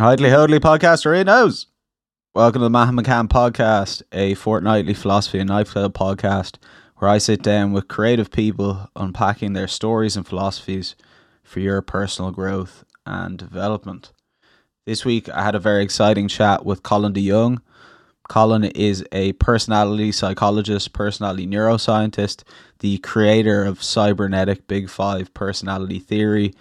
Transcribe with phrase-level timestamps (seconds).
[0.00, 1.66] Hidely Hodley podcast, or knows?
[2.34, 6.54] Welcome to the Mahan McCann podcast, a fortnightly philosophy and lifestyle podcast
[6.96, 10.96] where I sit down with creative people unpacking their stories and philosophies
[11.42, 14.14] for your personal growth and development.
[14.86, 17.58] This week, I had a very exciting chat with Colin DeYoung.
[18.26, 22.42] Colin is a personality psychologist, personality neuroscientist,
[22.78, 26.54] the creator of cybernetic Big Five personality theory,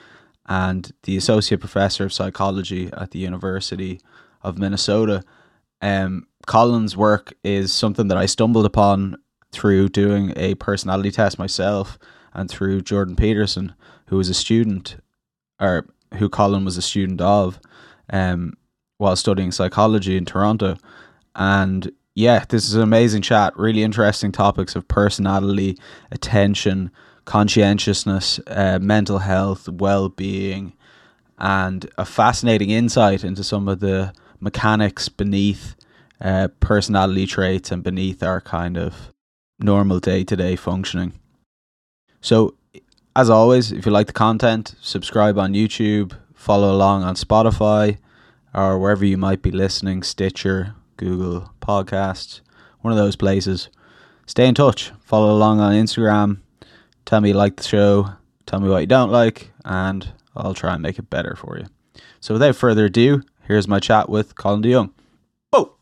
[0.50, 4.02] and the associate professor of psychology at the University
[4.42, 5.24] of Minnesota.
[5.80, 9.18] Um, Colin's work is something that I stumbled upon
[9.52, 12.00] through doing a personality test myself
[12.34, 13.76] and through Jordan Peterson,
[14.08, 14.98] who was a student,
[15.62, 17.60] or who Colin was a student of,
[18.12, 18.54] um,
[18.98, 20.78] while studying psychology in Toronto.
[21.36, 23.56] And yeah, this is an amazing chat.
[23.56, 25.78] Really interesting topics of personality,
[26.12, 26.92] attention,
[27.26, 30.74] conscientiousness, uh, mental health, well being,
[31.38, 35.76] and a fascinating insight into some of the mechanics beneath
[36.22, 39.14] uh, personality traits and beneath our kind of
[39.60, 41.14] normal day to day functioning.
[42.22, 42.56] So,
[43.16, 47.98] as always, if you like the content, subscribe on YouTube, follow along on Spotify,
[48.54, 52.42] or wherever you might be listening Stitcher, Google Podcasts,
[52.82, 53.70] one of those places.
[54.26, 56.40] Stay in touch, follow along on Instagram
[57.10, 58.12] Tell me you like the show,
[58.46, 61.66] tell me what you don't like, and I'll try and make it better for you.
[62.20, 64.92] So without further ado, here's my chat with Colin DeYoung.
[65.52, 65.74] Oh!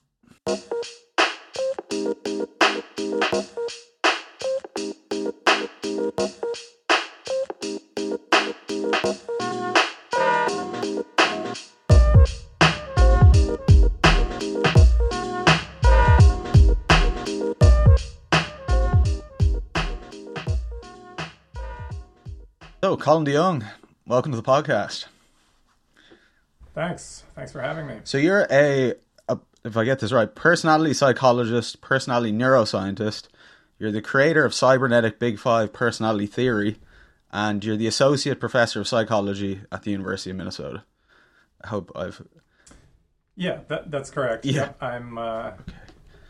[22.87, 23.65] So, Colin DeYoung,
[24.05, 25.07] welcome to the podcast.
[26.73, 27.25] Thanks.
[27.35, 27.97] Thanks for having me.
[28.05, 28.93] So, you're a,
[29.27, 33.27] a, if I get this right, personality psychologist, personality neuroscientist.
[33.77, 36.77] You're the creator of cybernetic Big Five personality theory,
[37.29, 40.85] and you're the associate professor of psychology at the University of Minnesota.
[41.61, 42.25] I hope I've.
[43.35, 44.45] Yeah, that, that's correct.
[44.45, 44.53] Yeah.
[44.61, 45.86] Yep, I'm uh, Okay.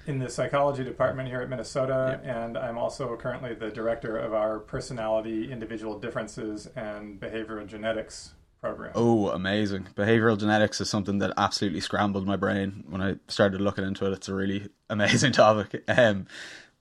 [0.08, 4.58] In the psychology department here at Minnesota, and I'm also currently the director of our
[4.60, 8.94] personality, individual differences, and behavioral genetics program.
[8.96, 9.90] Oh, amazing.
[9.96, 14.14] Behavioral genetics is something that absolutely scrambled my brain when I started looking into it.
[14.14, 15.84] It's a really amazing topic.
[15.90, 16.28] Um,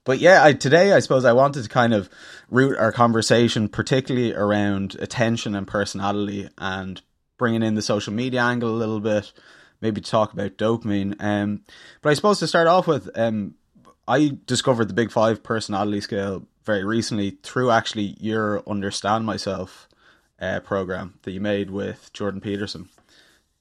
[0.05, 2.09] but yeah, I, today I suppose I wanted to kind of
[2.49, 7.01] root our conversation particularly around attention and personality and
[7.37, 9.33] bringing in the social media angle a little bit,
[9.81, 11.15] maybe talk about dopamine.
[11.19, 11.61] Um,
[12.01, 13.55] but I suppose to start off with, um,
[14.07, 19.87] I discovered the Big Five personality scale very recently through actually your Understand Myself
[20.39, 22.89] uh, program that you made with Jordan Peterson.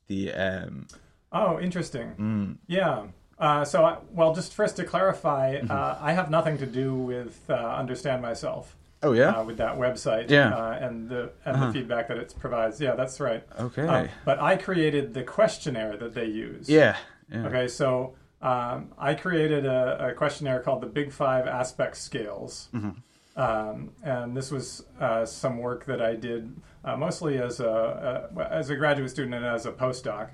[0.09, 0.87] The um,
[1.32, 2.15] Oh, interesting.
[2.19, 3.06] mm, Yeah.
[3.38, 5.71] Uh, so, I, well, just first to clarify, Mm-hmm.
[5.71, 8.75] uh, I have nothing to do with uh, Understand Myself.
[9.02, 10.54] Oh yeah, Uh, with that website, Yeah.
[10.54, 11.66] uh, and the and Uh-huh.
[11.66, 13.44] the feedback that it provides, yeah, that's right.
[13.60, 16.68] okay, Um, but I created the questionnaire that they use.
[16.68, 16.96] yeah,
[17.30, 22.68] yeah, Okay, so um, I created a, a questionnaire called the Big Five Aspect Scales.
[22.74, 22.96] Mhm.
[23.36, 28.44] Um, and this was uh, some work that I did uh, mostly as a, a
[28.50, 30.28] as a graduate student and as a postdoc.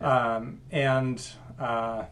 [0.00, 1.26] Um, and
[1.58, 2.04] uh,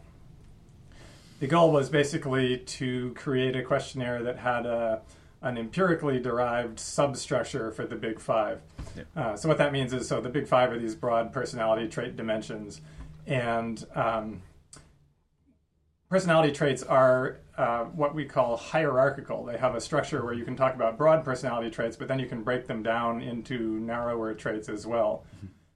[1.39, 5.01] the goal was basically to create a questionnaire that had a,
[5.41, 8.61] an empirically derived substructure for the Big Five.
[8.95, 9.03] Yeah.
[9.15, 12.15] Uh, so what that means is, so the Big Five are these broad personality trait
[12.15, 12.81] dimensions,
[13.25, 14.41] and um,
[16.09, 19.45] personality traits are uh, what we call hierarchical.
[19.45, 22.27] They have a structure where you can talk about broad personality traits, but then you
[22.27, 25.25] can break them down into narrower traits as well.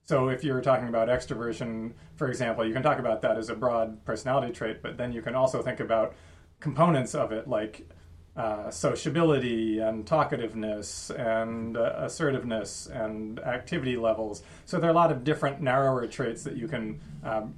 [0.05, 3.55] So if you're talking about extroversion, for example, you can talk about that as a
[3.55, 6.15] broad personality trait, but then you can also think about
[6.59, 7.87] components of it like
[8.35, 14.43] uh, sociability and talkativeness and uh, assertiveness and activity levels.
[14.65, 17.55] So there are a lot of different narrower traits that you can um,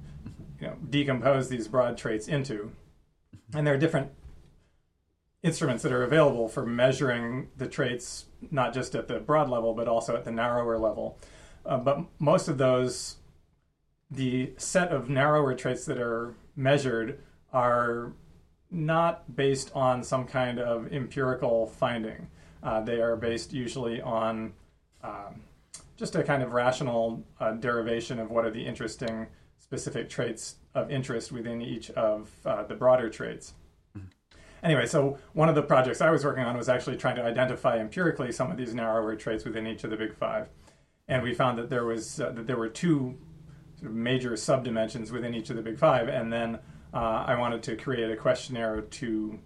[0.60, 2.72] you know, decompose these broad traits into.
[3.54, 4.10] And there are different
[5.44, 9.86] instruments that are available for measuring the traits, not just at the broad level, but
[9.86, 11.18] also at the narrower level.
[11.64, 13.16] Uh, but most of those,
[14.10, 17.20] the set of narrower traits that are measured
[17.52, 18.12] are
[18.74, 22.28] not based on some kind of empirical finding.
[22.62, 24.52] Uh, they are based usually on
[25.02, 25.42] um,
[25.96, 29.26] just a kind of rational uh, derivation of what are the interesting
[29.58, 33.54] specific traits of interest within each of uh, the broader traits.
[34.64, 37.78] Anyway, so one of the projects I was working on was actually trying to identify
[37.78, 40.48] empirically some of these narrower traits within each of the big five,
[41.06, 43.14] and we found that there was uh, that there were two
[43.76, 46.58] sort of major subdimensions within each of the big five, and then
[46.94, 49.38] uh, I wanted to create a questionnaire to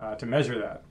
[0.00, 0.82] uh, to measure that.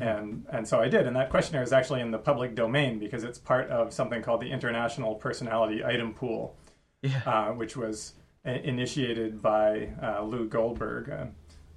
[0.00, 3.24] And and so I did, and that questionnaire is actually in the public domain because
[3.24, 6.54] it's part of something called the International Personality Item Pool,
[7.02, 7.22] Yeah.
[7.26, 8.14] uh, which was
[8.44, 11.26] i- initiated by uh, Lou Goldberg, uh,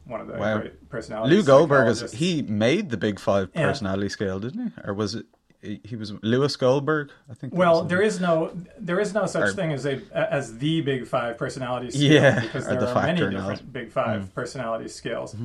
[0.06, 0.60] one of the Wow.
[0.60, 4.72] great personality Lou Goldberg is he made the Big Five personality scale, didn't he?
[4.84, 5.26] Or was it
[5.84, 7.12] he was Lewis Goldberg?
[7.30, 7.54] I think.
[7.54, 11.08] Well, there is no there is no such Or- thing as a as the Big
[11.08, 13.66] Five personality scale Yeah, because there the are many different analysis.
[13.66, 14.28] Big 5 Mm-hmm.
[14.34, 15.36] personality scales.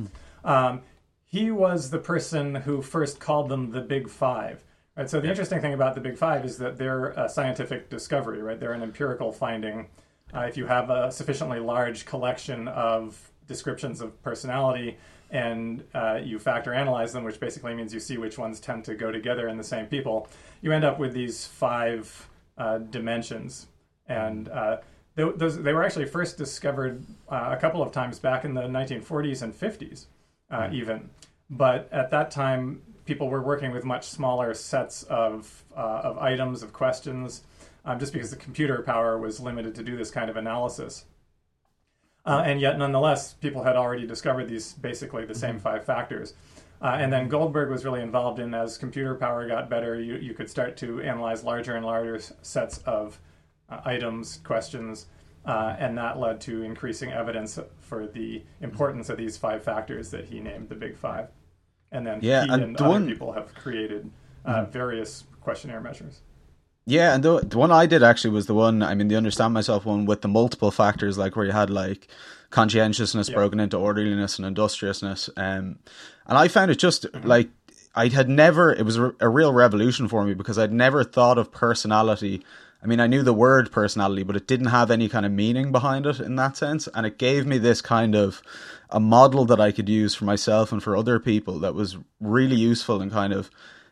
[0.43, 0.81] Um,
[1.25, 4.63] he was the person who first called them the Big Five.
[4.97, 5.09] Right.
[5.09, 8.41] So the interesting thing about the Big Five is that they're a scientific discovery.
[8.41, 8.59] Right.
[8.59, 9.87] They're an empirical finding.
[10.33, 14.97] Uh, if you have a sufficiently large collection of descriptions of personality
[15.31, 18.95] and uh, you factor analyze them, which basically means you see which ones tend to
[18.95, 20.27] go together in the same people,
[20.61, 23.67] you end up with these five uh, dimensions.
[24.07, 24.77] And uh,
[25.15, 28.63] th- those, they were actually first discovered uh, a couple of times back in the
[28.63, 30.05] 1940s and 50s,
[30.49, 31.09] uh, even.
[31.49, 36.63] But at that time, people were working with much smaller sets of, uh, of items,
[36.63, 37.43] of questions,
[37.85, 41.05] um, just because the computer power was limited to do this kind of analysis.
[42.25, 46.33] Uh, and yet, nonetheless, people had already discovered these basically the same five factors.
[46.81, 50.33] Uh, and then Goldberg was really involved in as computer power got better, you, you
[50.33, 53.19] could start to analyze larger and larger sets of
[53.69, 55.07] uh, items, questions,
[55.45, 60.25] uh, and that led to increasing evidence for the importance of these five factors that
[60.25, 61.29] he named the Big Five.
[61.91, 64.09] And then Yeah, he and and the other one- people have created
[64.45, 66.21] uh, various questionnaire measures.
[66.89, 69.53] Yeah, and the, the one I did actually was the one, I mean, the understand
[69.53, 72.07] myself one with the multiple factors, like where you had like
[72.49, 73.35] conscientiousness Yeah.
[73.35, 75.29] broken into orderliness and industriousness.
[75.37, 75.77] Um,
[76.25, 77.49] and I found it just like
[77.93, 81.37] I had never, it was a, a real revolution for me because I'd never thought
[81.37, 82.43] of personality.
[82.83, 85.71] I mean, I knew the word personality, but it didn't have any kind of meaning
[85.71, 86.89] behind it in that sense.
[86.95, 88.41] And it gave me this kind of
[88.89, 92.55] a model that I could use for myself and for other people that was really
[92.55, 93.51] useful in kind of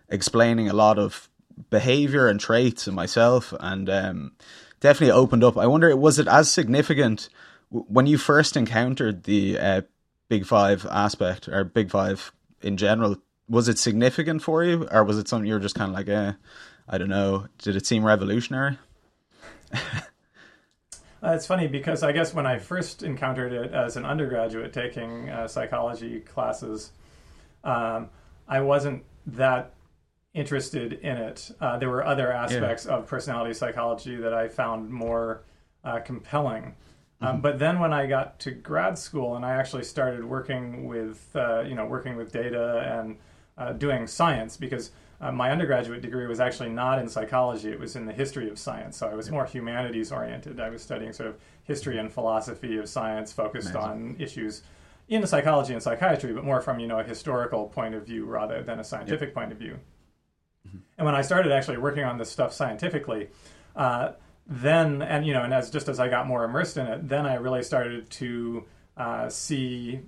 [0.09, 1.29] explaining a lot of
[1.69, 4.31] behavior and traits in myself and um,
[4.79, 5.57] definitely opened up.
[5.57, 7.29] I wonder, was it as significant
[7.69, 9.81] when you first encountered the uh,
[10.29, 12.31] Big Five aspect or Big Five
[12.61, 13.17] in general?
[13.49, 16.09] Was it significant for you, or was it something you were just kind of like,
[16.09, 16.33] eh,
[16.87, 17.47] I don't know?
[17.59, 18.77] Did it seem revolutionary?
[21.23, 25.29] Uh, it's funny because I guess when I first encountered it as an undergraduate taking
[25.29, 26.91] uh, psychology classes,
[27.63, 28.09] um,
[28.47, 29.73] I wasn't that
[30.37, 31.51] interested in it.
[31.59, 35.43] Uh, there were other aspects of personality psychology that I found more
[35.83, 36.75] uh, compelling.
[37.19, 41.27] Um, but then when I got to grad school and I actually started working with,
[41.35, 43.17] uh, you know, working with data and
[43.57, 47.95] uh, doing science because uh, my undergraduate degree was actually not in psychology; it was
[47.95, 48.97] in the history of science.
[48.97, 50.59] So I was more humanities oriented.
[50.59, 53.89] I was studying sort of history and philosophy of science, focused Amazing.
[53.89, 54.61] on issues
[55.07, 58.61] in psychology and psychiatry, but more from you know a historical point of view rather
[58.61, 59.79] than a scientific point of view.
[60.97, 63.29] And when I started actually working on this stuff scientifically,
[63.75, 64.13] uh,
[64.47, 67.25] then and you know, and as just as I got more immersed in it, then
[67.25, 68.65] I really started to
[68.95, 70.01] uh, see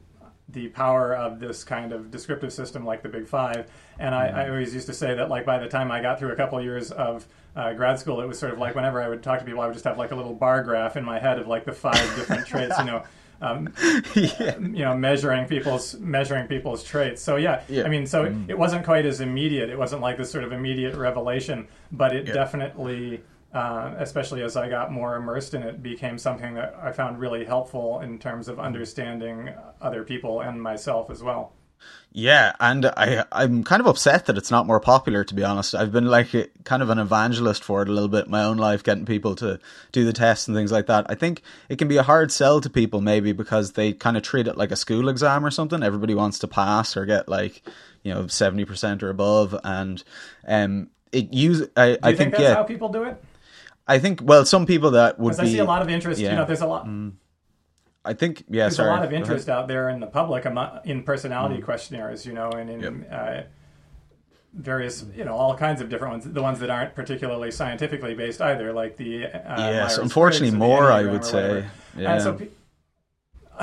[0.52, 3.70] the power of this kind of descriptive system like the Big Five.
[4.00, 6.32] And I, I always used to say that like by the time I got through
[6.32, 9.10] a couple of years of uh, grad school, it was sort of like whenever I
[9.10, 11.20] would talk to people, I would just have like a little bar graph in my
[11.20, 13.04] head of like the five different traits, you know.
[13.42, 13.74] Um,
[14.16, 14.58] yeah.
[14.60, 17.84] you know measuring people's measuring people's traits so yeah, Yeah.
[17.86, 20.96] i mean so it wasn't quite as immediate it wasn't like this sort of immediate
[20.96, 22.34] revelation but it Yeah.
[22.34, 23.22] definitely
[23.54, 27.46] uh, especially as i got more immersed in it became something that i found really
[27.46, 29.50] helpful in terms of understanding
[29.82, 31.54] other people and myself as well
[32.12, 35.24] Yeah, and I I'm kind of upset that it's not more popular.
[35.24, 38.10] To be honest, I've been like a, kind of an evangelist for it a little
[38.10, 39.60] bit in my own life, getting people to
[39.92, 41.06] do the tests and things like that.
[41.08, 44.24] I think it can be a hard sell to people maybe because they kind of
[44.24, 45.84] treat it like a school exam or something.
[45.84, 47.62] Everybody wants to pass or get like
[48.02, 50.04] you know seventy percent or above, and
[50.48, 53.24] um, it use I, do you I think, think that's yeah, how people do it
[53.88, 56.32] I think well some people that would i be see a lot of interest yeah.
[56.32, 56.88] you know there's a lot
[58.06, 60.46] I think yeah there's sorry a lot of interest out there in the public
[60.86, 61.66] in personality Mm.
[61.66, 63.44] questionnaires, you know, and in uh,
[64.54, 66.26] various, you know, all kinds of different ones.
[66.34, 71.04] The ones that aren't particularly scientifically based either, like the uh, Yes, unfortunately more I
[71.04, 71.66] would say.
[71.98, 72.14] Yeah.
[72.14, 72.48] And so, pe-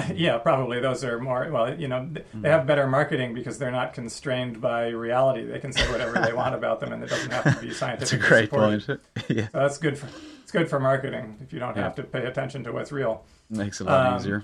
[0.14, 1.49] yeah, probably those are more.
[1.50, 2.43] Well, you know, Mm.
[2.43, 5.45] they have better marketing because they're not constrained by reality.
[5.45, 8.12] They can say whatever they want about them, and it doesn't have to be That's
[8.12, 8.87] a great supported.
[8.87, 9.00] point.
[9.28, 10.09] yeah, So that's good for
[10.43, 11.83] it's good for marketing if you don't Yeah.
[11.85, 13.25] have to pay attention to what's real.
[13.50, 14.42] Makes it a lot Um, easier.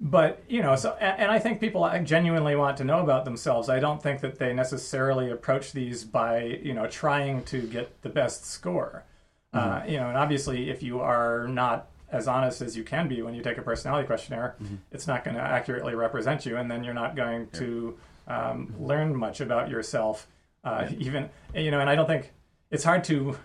[0.00, 3.78] but you know so and, i think people genuinely want to know about themselves i
[3.78, 8.44] don't think that they necessarily approach these by you know trying to get the best
[8.46, 9.04] score
[9.52, 13.22] uh, you know and obviously if you are not as honest as you can be
[13.22, 14.74] when you take a personality questionnaire, Mm-hmm.
[14.90, 19.14] it's not going to accurately represent you, and then you're not going to um, learn
[19.14, 20.26] much about yourself.
[20.64, 22.32] Uh, Even you know, and I don't think
[22.72, 23.36] it's hard to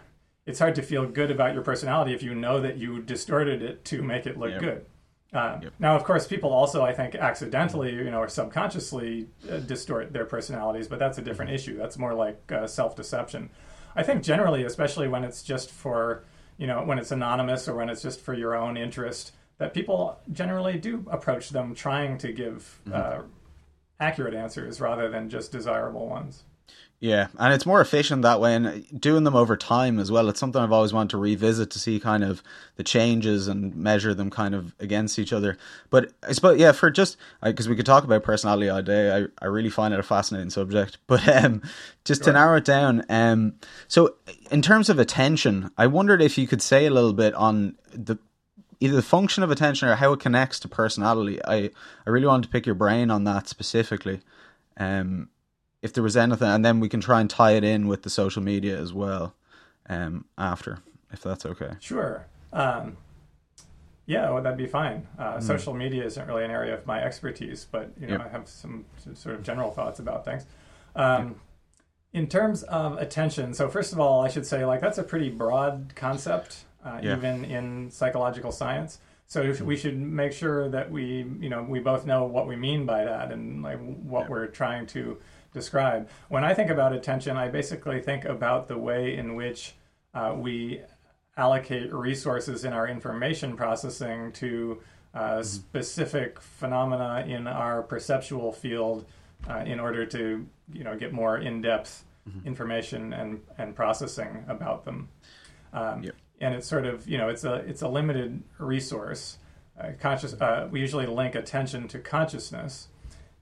[0.47, 3.85] it's hard to feel good about your personality if you know that you distorted it
[3.85, 4.61] to make it look Yep.
[4.61, 4.85] good.
[5.33, 10.13] Uh, Now, of course, people also, I think, accidentally, you know, or subconsciously uh, distort
[10.13, 11.77] their personalities, but that's a different issue.
[11.77, 13.49] That's more like uh, self-deception.
[13.95, 16.23] I think generally, especially when it's just for,
[16.57, 20.19] you know, when it's anonymous or when it's just for your own interest, that people
[20.31, 23.21] generally do approach them trying to give uh,
[23.99, 26.43] accurate answers rather than just desirable ones.
[27.01, 30.29] Yeah, and it's more efficient that way, and doing them over time as well.
[30.29, 32.41] It's something I've always wanted to revisit to see kind of
[32.77, 35.57] the changes and measure them kind of against each other.
[35.89, 39.25] But I suppose, yeah, for just because we could talk about personality all day, I,
[39.43, 40.97] I really find it a fascinating subject.
[41.07, 41.61] But um,
[42.03, 43.53] just to narrow it down, um,
[43.87, 44.15] so
[44.49, 48.17] in terms of attention, I wondered if you could say a little bit on the
[48.79, 51.39] either the function of attention or how it connects to personality.
[51.45, 51.69] I
[52.05, 54.21] I really wanted to pick your brain on that specifically.
[54.77, 55.29] Um,
[55.85, 58.09] if there was anything, and then we can try and tie it in with the
[58.09, 59.35] social media as well.
[59.87, 60.79] Um, after,
[61.13, 61.73] if that's okay.
[61.79, 62.25] Sure.
[62.51, 62.97] Um,
[64.07, 65.07] yeah, well, that'd be fine.
[65.17, 68.25] Uh, Social media isn't really an area of my expertise, but you know, Yep.
[68.25, 70.45] I have some sort of general thoughts about things.
[70.95, 71.35] Um,
[72.13, 75.29] In terms of attention, so first of all, I should say like that's a pretty
[75.29, 77.17] broad concept, uh, Yeah.
[77.17, 78.99] even in psychological science.
[79.27, 81.03] So if we should make sure that we,
[81.39, 83.79] you know, we both know what we mean by that and like
[84.13, 85.17] what we're trying to
[85.59, 86.07] describe.
[86.29, 89.73] When I think about attention, I basically think about the way in which
[90.13, 90.81] uh, we
[91.37, 94.81] allocate resources in our information processing to
[95.15, 99.05] uh, specific phenomena in our perceptual field
[99.49, 102.03] uh, in order to you know get more in-depth
[102.43, 105.07] information and and processing about them
[105.73, 106.15] um, Yep.
[106.41, 109.37] and it's sort of you know it's a it's a limited resource
[109.79, 112.87] uh, conscious uh, we usually link attention to consciousness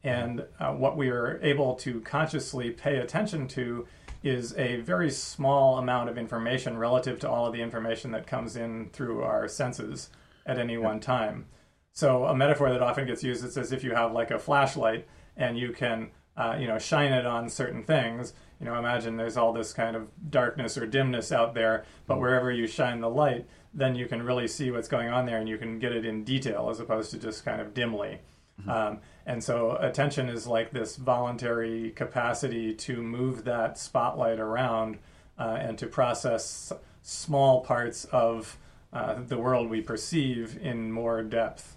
[0.04, 3.88] and uh, what we are able to consciously pay attention to
[4.24, 8.56] is a very small amount of information relative to all of the information that comes
[8.56, 10.10] in through our senses
[10.46, 11.46] at any one time.
[11.94, 15.08] So a metaphor that often gets used is as if you have like a flashlight
[15.38, 18.34] and you can uh, you know shine it on certain things.
[18.60, 22.52] You know, imagine there's all this kind of darkness or dimness out there, but wherever
[22.52, 25.58] you shine the light, then you can really see what's going on there and you
[25.58, 28.20] can get it in detail as opposed to just kind of dimly.
[28.68, 34.98] Um, and so attention is like this voluntary capacity to move that spotlight around
[35.40, 38.58] uh, and to process small parts of
[38.92, 41.76] uh, the world we perceive in more depth.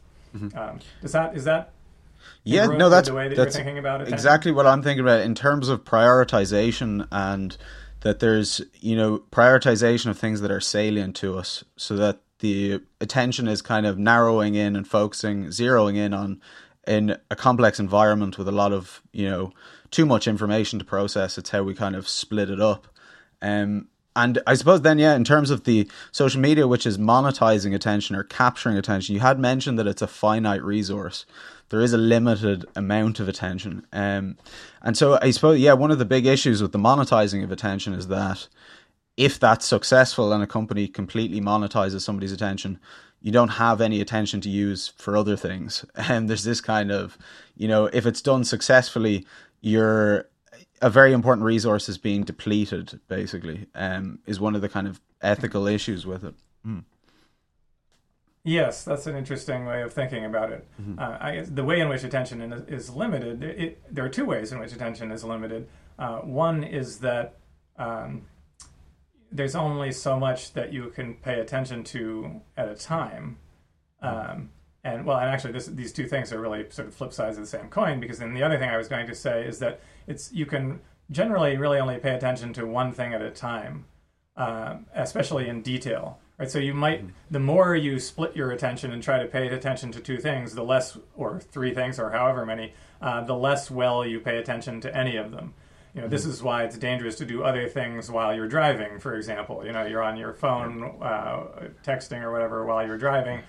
[0.54, 1.72] Um, does that is that
[2.44, 4.12] Yeah, no, that's the way that that's you're thinking about attention?
[4.14, 7.56] exactly what I'm thinking about in terms of prioritization and
[8.00, 12.82] that there's you know prioritization of things that are salient to us, so that the
[13.00, 16.40] attention is kind of narrowing in and focusing, zeroing in on
[16.86, 19.52] in a complex environment with a lot of you know
[19.90, 21.38] too much information to process.
[21.38, 22.86] It's how we kind of split it up.
[23.42, 27.74] Um, and I suppose then, yeah, in terms of the social media, which is monetizing
[27.74, 31.26] attention or capturing attention, you had mentioned that it's a finite resource.
[31.68, 33.86] There is a limited amount of attention.
[33.92, 34.38] Um,
[34.80, 37.92] and so I suppose, yeah, one of the big issues with the monetizing of attention
[37.92, 38.48] is that
[39.18, 42.78] if that's successful and a company completely monetizes somebody's attention,
[43.26, 45.84] you don't have any attention to use for other things.
[45.96, 47.18] And there's this kind of,
[47.56, 49.26] you know, if it's done successfully,
[49.60, 50.28] you're
[50.80, 55.00] a very important resource is being depleted, basically, um, is one of the kind of
[55.20, 56.34] ethical issues with it.
[58.44, 60.64] Yes, that's an interesting way of thinking about it.
[60.96, 64.24] Uh, I guess the way in which attention in- is limited, it, there are two
[64.24, 65.66] ways in which attention is limited.
[65.98, 67.34] Uh, one is that
[67.76, 68.22] um,
[69.32, 73.38] there's only so much that you can pay attention to at a time.
[74.00, 74.50] Um,
[74.84, 77.44] and well, and actually, this, these two things are really sort of flip sides of
[77.44, 77.98] the same coin.
[77.98, 80.80] Because then the other thing I was going to say is that it's you can
[81.10, 83.86] generally really only pay attention to one thing at a time,
[84.36, 86.20] um, especially in detail.
[86.38, 86.50] Right.
[86.50, 90.00] So you might the more you split your attention and try to pay attention to
[90.00, 94.20] two things, the less or three things or however many, uh, the less well you
[94.20, 95.54] pay attention to any of them.
[95.96, 99.00] You know, this is why it's dangerous to do other things while you're driving.
[99.00, 103.42] For example, you know, you're on your phone uh, texting or whatever while you're driving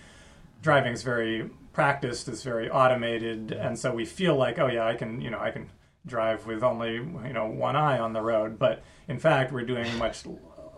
[0.61, 4.95] driving is very practiced, it's very automated, and so we feel like, oh yeah, I
[4.95, 5.69] can, you know, I can
[6.05, 8.57] drive with only you know one eye on the road.
[8.57, 10.23] But in fact, we're doing much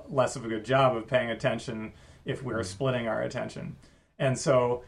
[0.09, 1.93] less of a good job of paying attention
[2.25, 3.75] if we're splitting our attention,
[4.17, 4.83] and so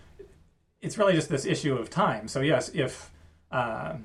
[0.82, 2.28] it's really just this issue of time.
[2.28, 3.12] So yes, if
[3.52, 3.96] uh,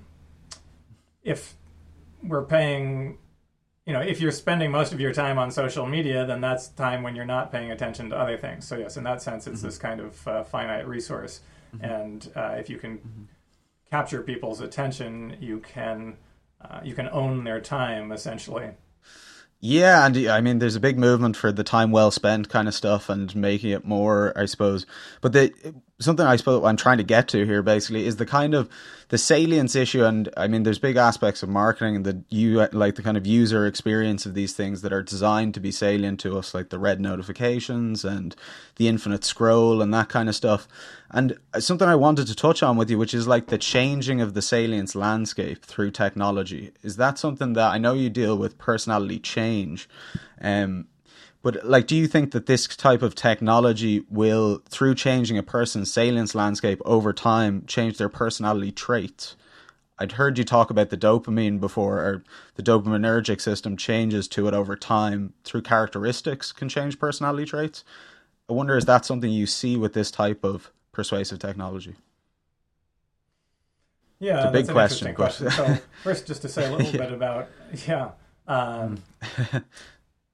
[1.23, 1.55] if
[2.23, 3.19] we're paying
[3.87, 7.05] you know, if you're spending most of your time on social media, then that's time
[7.05, 8.67] when you're not paying attention to other things.
[8.67, 9.67] So yes, in that sense, it's mm-hmm.
[9.67, 11.41] this kind of uh, finite resource,
[11.75, 11.85] mm-hmm.
[11.85, 13.23] and uh, if you can mm-hmm.
[13.89, 16.17] capture people's attention, you can
[16.61, 18.71] uh, you can own their time essentially.
[19.59, 22.75] Yeah, and I mean, there's a big movement for the time well spent kind of
[22.75, 24.85] stuff and making it more, I suppose.
[25.23, 28.53] But the something I suppose I'm trying to get to here basically is the kind
[28.55, 28.69] of
[29.09, 33.03] the salience issue, and I mean, there's big aspects of marketing that you like the
[33.03, 36.53] kind of user experience of these things that are designed to be salient to us,
[36.55, 38.37] like the red notifications and
[38.77, 40.69] the infinite scroll and that kind of stuff.
[41.17, 44.35] And something I wanted to touch on with you, which is like the changing of
[44.35, 46.73] the salience landscape through technology.
[46.83, 49.89] Is that something that I know you deal with personality change?
[50.43, 50.89] Um,
[51.43, 55.91] but like, do you think that this type of technology will, through changing a person's
[55.91, 59.37] salience landscape over time, change their personality traits?
[59.99, 62.25] I'd heard you talk about the dopamine before, or
[62.57, 67.85] the dopaminergic system changes to it over time through characteristics can change personality traits.
[68.51, 71.95] I wonder, is that something you see with this type of persuasive technology?
[74.19, 75.15] Yeah, it's a big question.
[75.15, 75.51] question.
[75.51, 77.05] so first, just to say a little yeah.
[77.05, 77.49] bit about
[77.87, 78.13] yeah,
[78.49, 79.03] um,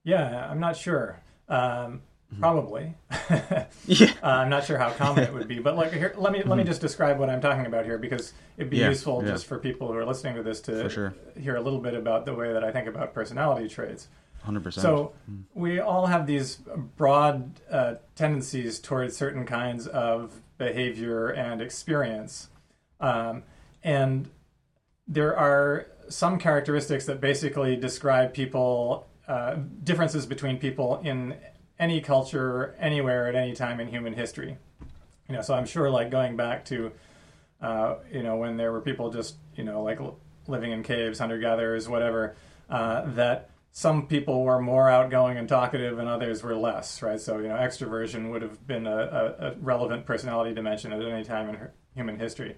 [0.04, 1.20] yeah, I'm not sure.
[1.48, 2.38] Um, mm-hmm.
[2.38, 2.94] Probably.
[3.86, 4.12] yeah.
[4.22, 6.46] Uh, I'm not sure how common it would be, but like here, let me let
[6.46, 6.66] me mm-hmm.
[6.66, 9.32] just describe what I'm talking about here because it'd be yeah, useful yeah.
[9.32, 11.12] just for people who are listening to this to sure.
[11.36, 14.06] hear a little bit about the way that I think about personality traits.
[14.44, 14.82] Hundred percent.
[14.82, 15.42] So mm.
[15.54, 16.60] we all have these
[16.96, 22.48] broad uh, tendencies towards certain kinds of behavior and experience.
[23.00, 23.42] Um,
[23.82, 24.30] and
[25.08, 31.34] there are some characteristics that basically describe people, uh, differences between people in
[31.78, 34.56] any culture, anywhere, at any time in human history.
[35.28, 36.92] You know, so I'm sure, like going back to,
[37.60, 39.98] uh, you know, when there were people just, you know, like
[40.46, 42.36] living in caves, hunter gatherers, whatever,
[42.70, 47.18] uh, that some people were more outgoing and talkative and others were less, right?
[47.18, 51.24] So, you know, extroversion would have been a, a, a relevant personality dimension at any
[51.24, 51.58] time in
[51.94, 52.56] human history.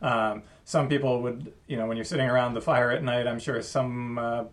[0.00, 3.40] Um, some people would, you know, when you're sitting around the fire at night, I'm
[3.40, 4.44] sure some uh,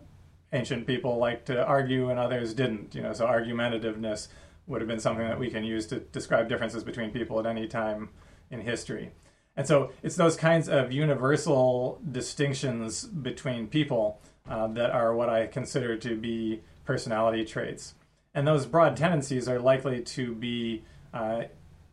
[0.52, 4.28] ancient people like to argue and others didn't, you know, so argumentativeness
[4.66, 7.68] would have been something that we can use to describe differences between people at any
[7.68, 8.08] time
[8.50, 9.12] in history.
[9.56, 15.46] And so it's those kinds of universal distinctions between people uh, that are what I
[15.46, 17.94] consider to be personality traits.
[18.34, 21.42] And those broad tendencies are likely to be uh,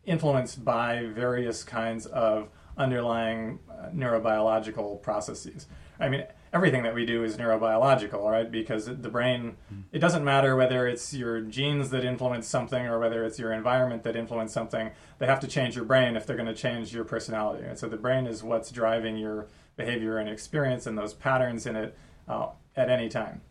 [0.05, 5.67] influenced by various kinds of underlying uh, neurobiological processes.
[5.99, 8.49] I mean, everything that we do is neurobiological, right?
[8.49, 9.81] Because the brain, hmm.
[9.91, 14.03] it doesn't matter whether it's your genes that influence something or whether it's your environment
[14.03, 14.91] that influence something.
[15.19, 17.65] They have to change your brain if they're going to change your personality.
[17.65, 21.75] And so the brain is what's driving your behavior and experience, and those patterns in
[21.75, 21.95] it
[22.27, 23.41] uh, at any time.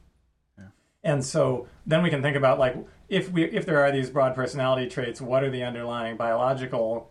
[0.59, 0.67] Yeah.
[1.03, 2.77] And so then we can think about like
[3.09, 7.11] if we if there are these broad personality traits, what are the underlying biological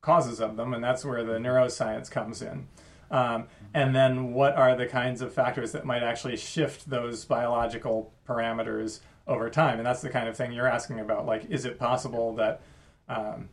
[0.00, 2.68] causes of them, and that's where the neuroscience comes in.
[3.10, 8.12] Um, and then what are the kinds of factors that might actually shift those biological
[8.26, 9.78] parameters over time?
[9.78, 11.26] And that's the kind of thing you're asking about.
[11.26, 12.62] Like, is it possible that
[13.08, 13.48] um,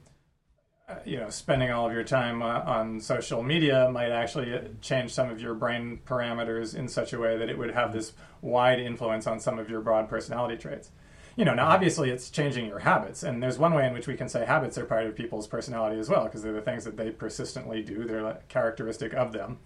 [1.05, 5.13] you know, spending all of your time uh, on social media might actually uh, change
[5.13, 8.79] some of your brain parameters in such a way that it would have this wide
[8.79, 10.91] influence on some of your broad personality traits.
[11.35, 14.15] You know, now obviously it's changing your habits, and there's one way in which we
[14.15, 16.95] can say habits are part of people's personality as well, because they're the things that
[16.95, 19.59] they persistently do, they're characteristic of them.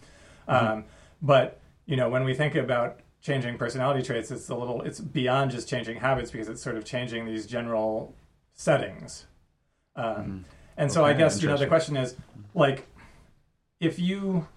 [0.49, 0.67] Mm-hmm.
[0.67, 0.85] Um,
[1.21, 5.51] but you know, when we think about changing personality traits, it's a little, it's beyond
[5.51, 8.15] just changing habits because it's sort of changing these general
[8.55, 9.27] settings.
[9.95, 10.37] Um, mm-hmm
[10.77, 12.15] and so I guess you know the question is
[12.53, 12.87] like
[13.79, 14.47] if you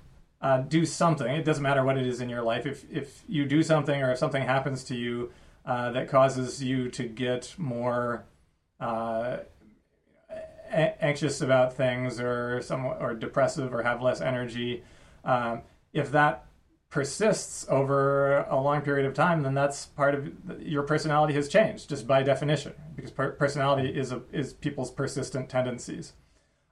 [0.40, 2.66] uh, do something, it doesn't matter what it is in your life.
[2.66, 5.33] If if you do something or if something happens to you
[5.64, 8.27] uh, that causes you to get more
[8.81, 9.38] uh,
[10.70, 14.85] a- anxious about things or some or depressive or have less energy,
[15.24, 15.62] um,
[15.94, 16.44] if that
[16.95, 20.31] persists over a long period of time, then that's part of
[20.61, 25.49] your personality has changed just by definition, because per- personality is a, is people's persistent
[25.49, 26.13] tendencies.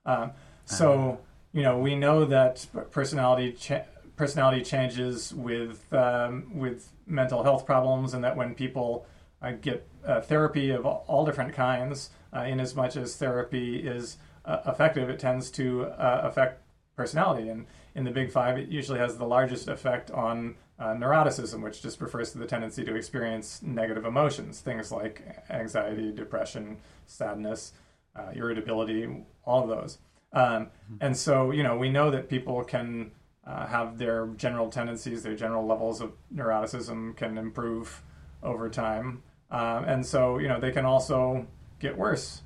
[0.06, 0.30] Um,
[0.64, 1.16] so uh-huh.
[1.52, 8.14] you know we know that personality cha- personality changes with um, with mental health problems,
[8.14, 9.04] and that when people
[9.42, 14.18] uh, get uh, therapy of all different kinds, uh, in as much as therapy is
[14.44, 16.62] uh, effective, it tends to uh, affect
[16.94, 21.62] personality and in the big five, it usually has the largest effect on uh, neuroticism,
[21.62, 27.72] which just refers to the tendency to experience negative emotions, things like anxiety, depression, sadness,
[28.16, 29.98] uh, irritability, all of those.
[30.32, 30.96] Um, mm-hmm.
[31.00, 33.12] and so, you know, we know that people can
[33.46, 38.02] uh, have their general tendencies, their general levels of neuroticism can improve
[38.42, 41.46] over time, um, and so you know they can also
[41.80, 42.42] get worse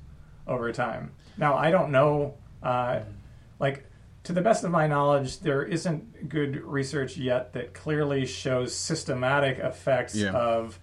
[0.47, 1.11] over time.
[1.37, 3.01] Now I don't know, uh,
[3.59, 3.85] like
[4.27, 9.57] to the best of my knowledge, there isn't good research yet that clearly shows systematic
[9.57, 10.31] effects Yeah.
[10.33, 10.79] of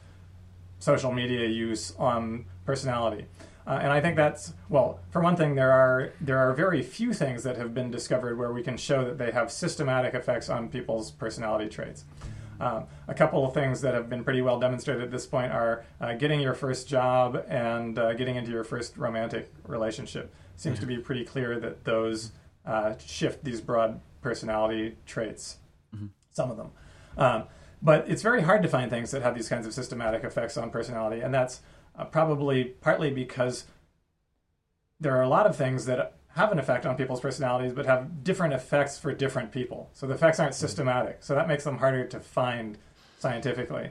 [0.78, 3.26] social media use on personality.
[3.66, 4.98] Uh, and I think that's well.
[5.10, 8.50] For one thing, there are there are very few things that have been discovered where
[8.50, 12.04] we can show that they have systematic effects on people's personality traits.
[12.60, 15.84] Um, a couple of things that have been pretty well demonstrated at this point are
[16.00, 20.32] uh, getting your first job and uh, getting into your first romantic relationship.
[20.56, 22.32] Seems to be pretty clear that those
[22.66, 25.58] uh, shift these broad personality traits.
[26.32, 26.70] Some of them.
[27.16, 27.44] Um,
[27.82, 30.70] but it's very hard to find things that have these kinds of systematic effects on
[30.70, 31.60] personality, and that's
[31.96, 33.66] uh, probably partly because
[34.98, 38.24] there are a lot of things that have an effect on people's personalities, but have
[38.24, 39.90] different effects for different people.
[39.92, 42.78] So the effects aren't systematic, so that makes them harder to find
[43.18, 43.90] scientifically.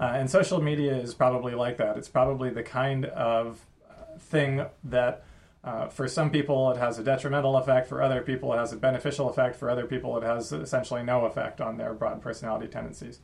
[0.00, 1.96] Uh, and social media is probably like that.
[1.96, 5.24] It's probably the kind of uh, thing that.
[5.64, 7.88] Uh, for some people, it has a detrimental effect.
[7.88, 9.56] For other people, it has a beneficial effect.
[9.56, 13.20] For other people, it has essentially no effect on their broad personality tendencies.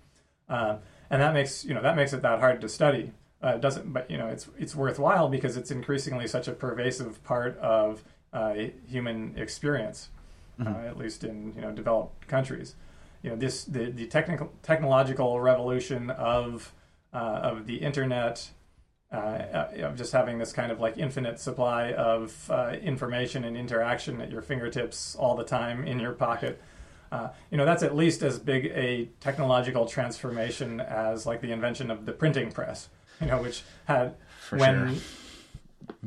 [0.48, 0.78] Uh,
[1.10, 3.12] and that makes you know that makes it that hard to study.
[3.42, 7.22] Uh, it doesn't, but you know it's it's worthwhile because it's increasingly such a pervasive
[7.24, 8.54] part of uh,
[8.88, 10.08] human experience,
[10.64, 12.74] uh, at least in you know developed countries.
[13.22, 16.72] You know this the the technical technological revolution of
[17.12, 18.50] uh, of the internet.
[19.12, 24.20] Uh, of just having this kind of like infinite supply of uh, information and interaction
[24.20, 26.62] at your fingertips all the time in your pocket.
[27.10, 31.90] Uh, you know that's at least as big a technological transformation as like the invention
[31.90, 32.88] of the printing press
[33.20, 34.14] you know which had
[34.48, 35.02] For when sure.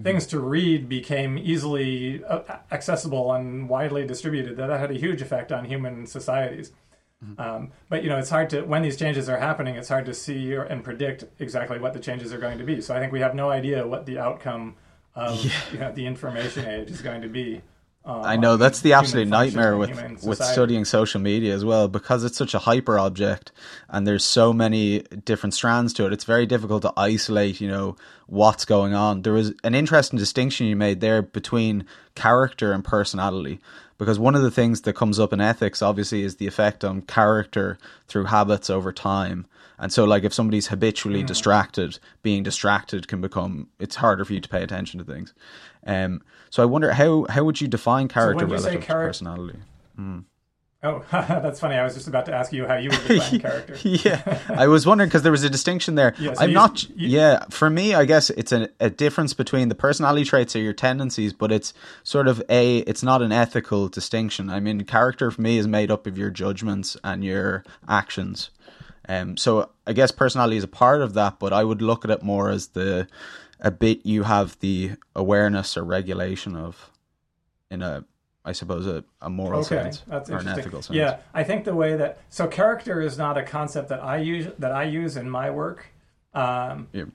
[0.01, 5.21] things to read became easily uh, accessible and widely distributed that, that had a huge
[5.21, 6.71] effect on human societies
[7.37, 10.13] um, but you know it's hard to when these changes are happening it's hard to
[10.13, 13.11] see or, and predict exactly what the changes are going to be so i think
[13.11, 14.75] we have no idea what the outcome
[15.15, 17.61] of you know, the information age is going to be
[18.05, 22.25] uh, I know that's the absolute nightmare with with studying social media as well because
[22.25, 23.53] it's such a hyper object
[23.87, 26.11] and there's so many different strands to it.
[26.11, 27.95] It's very difficult to isolate, you know,
[28.27, 29.21] what's going on.
[29.21, 33.61] There was an interesting distinction you made there between character and personality
[34.03, 37.01] because one of the things that comes up in ethics obviously is the effect on
[37.03, 39.45] character through habits over time.
[39.79, 44.41] And so like if somebody's habitually distracted, being distracted can become it's harder for you
[44.41, 45.33] to pay attention to things.
[45.87, 49.07] Um so I wonder how how would you define character when you relative to charac-
[49.07, 49.59] personality?
[50.83, 51.75] Oh, that's funny.
[51.75, 53.77] I was just about to ask you how you would define character.
[53.83, 56.13] yeah, I was wondering because there was a distinction there.
[56.19, 56.89] Yeah, so I'm you- not.
[56.89, 60.59] you- yeah, for me, I guess it's a, a difference between the personality traits or
[60.59, 62.79] your tendencies, but it's sort of a.
[62.79, 64.49] It's not an ethical distinction.
[64.49, 68.49] I mean, character for me is made up of your judgments and your actions.
[69.07, 72.11] Um, so I guess personality is a part of that, but I would look at
[72.11, 73.07] it more as the
[73.59, 76.89] a bit you have the awareness or regulation of
[77.71, 78.03] in a,
[78.45, 80.97] I suppose, a, a moral Okay, sense that's or an ethical sense.
[80.97, 84.47] Yeah, I think the way that so character is not a concept that I use
[84.59, 85.87] that I use in my work.
[86.33, 87.05] Um, Yeah.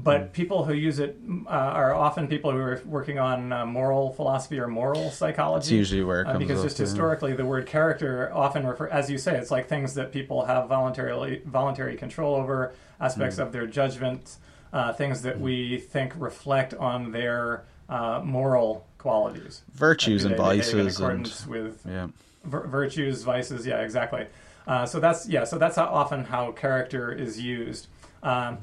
[0.00, 4.12] But people who use it uh, are often people who are working on uh, moral
[4.12, 5.64] philosophy or moral psychology.
[5.64, 9.18] It's usually where it Uh, because just historically, the word character often refer, as you
[9.18, 13.42] say, it's like things that people have voluntarily voluntary control over, aspects Mm.
[13.42, 14.36] of their judgment,
[14.72, 20.68] uh, things that we think reflect on their uh, moral qualities, virtues and they behave
[20.74, 22.08] in vices and with yeah.
[22.44, 23.66] vir- virtues, vices.
[23.66, 24.26] Yeah, exactly.
[24.66, 25.44] Uh, so that's yeah.
[25.44, 27.86] So that's how, often how character is used.
[28.22, 28.58] Um,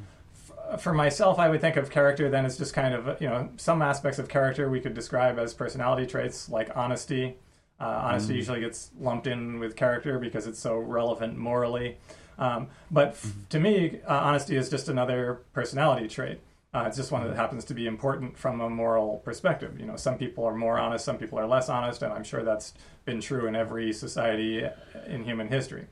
[0.72, 3.50] f- for myself, I would think of character then as just kind of you know
[3.58, 7.38] some aspects of character we could describe as personality traits like honesty.
[7.80, 11.98] Uh, honesty usually gets lumped in with character because it's so relevant morally.
[12.38, 16.40] Um, but f- to me, uh, honesty is just another personality trait.
[16.76, 19.80] Uh, it's just one that happens to be important from a moral perspective.
[19.80, 22.44] You know, some people are more honest, some people are less honest, and I'm sure
[22.44, 22.74] that's
[23.06, 24.62] been true in every society
[25.08, 25.88] in human history.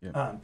[0.00, 0.12] Yeah.
[0.12, 0.40] Um,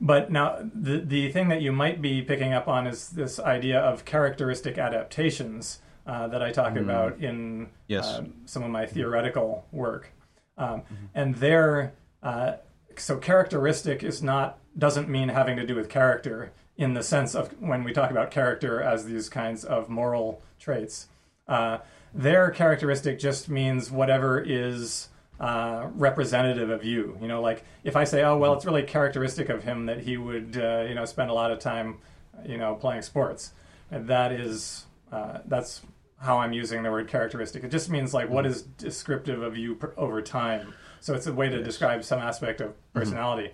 [0.00, 3.78] but now, the the thing that you might be picking up on is this idea
[3.78, 8.18] of characteristic adaptations uh, that I talk about in Yes.
[8.18, 10.10] um, some of my theoretical work,
[10.58, 10.82] um,
[11.14, 11.92] and there,
[12.24, 12.54] uh,
[12.96, 16.50] so characteristic is not doesn't mean having to do with character
[16.82, 21.08] in the sense of when we talk about character as these kinds of moral traits.
[21.46, 21.78] Uh,
[22.12, 25.08] their characteristic just means whatever is
[25.40, 27.16] uh, representative of you.
[27.20, 30.16] You know, like if I say, "Oh, well, it's really characteristic of him that he
[30.16, 31.98] would, uh, you know, spend a lot of time,
[32.44, 33.52] you know, playing sports,"
[33.90, 35.82] and that is uh, that's
[36.18, 37.64] how I'm using the word characteristic.
[37.64, 40.74] It just means like what is descriptive of you per- over time.
[41.00, 43.50] So it's a way to describe some aspect of personality.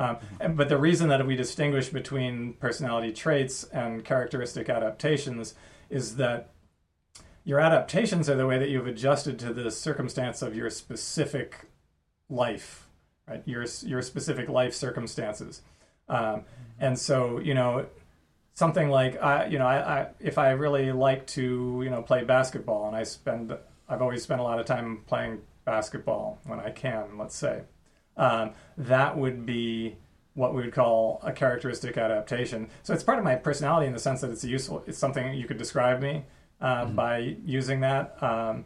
[0.00, 5.54] Um, and, but the reason that we distinguish between personality traits and characteristic adaptations
[5.90, 6.48] is that
[7.44, 11.66] your adaptations are the way that you've adjusted to the circumstance of your specific
[12.30, 12.86] life,
[13.28, 13.42] right?
[13.44, 15.60] Your your specific life circumstances,
[16.08, 16.44] um,
[16.78, 17.86] and so you know
[18.54, 22.24] something like I, you know, I, I if I really like to you know play
[22.24, 23.54] basketball and I spend
[23.88, 27.62] I've always spent a lot of time playing basketball when I can, let's say,
[28.16, 29.96] um, that would be
[30.34, 32.68] what we would call a characteristic adaptation.
[32.82, 34.84] So it's part of my personality in the sense that it's useful.
[34.86, 36.24] It's something you could describe me
[36.60, 36.94] uh, mm-hmm.
[36.94, 38.16] by using that.
[38.22, 38.64] Um,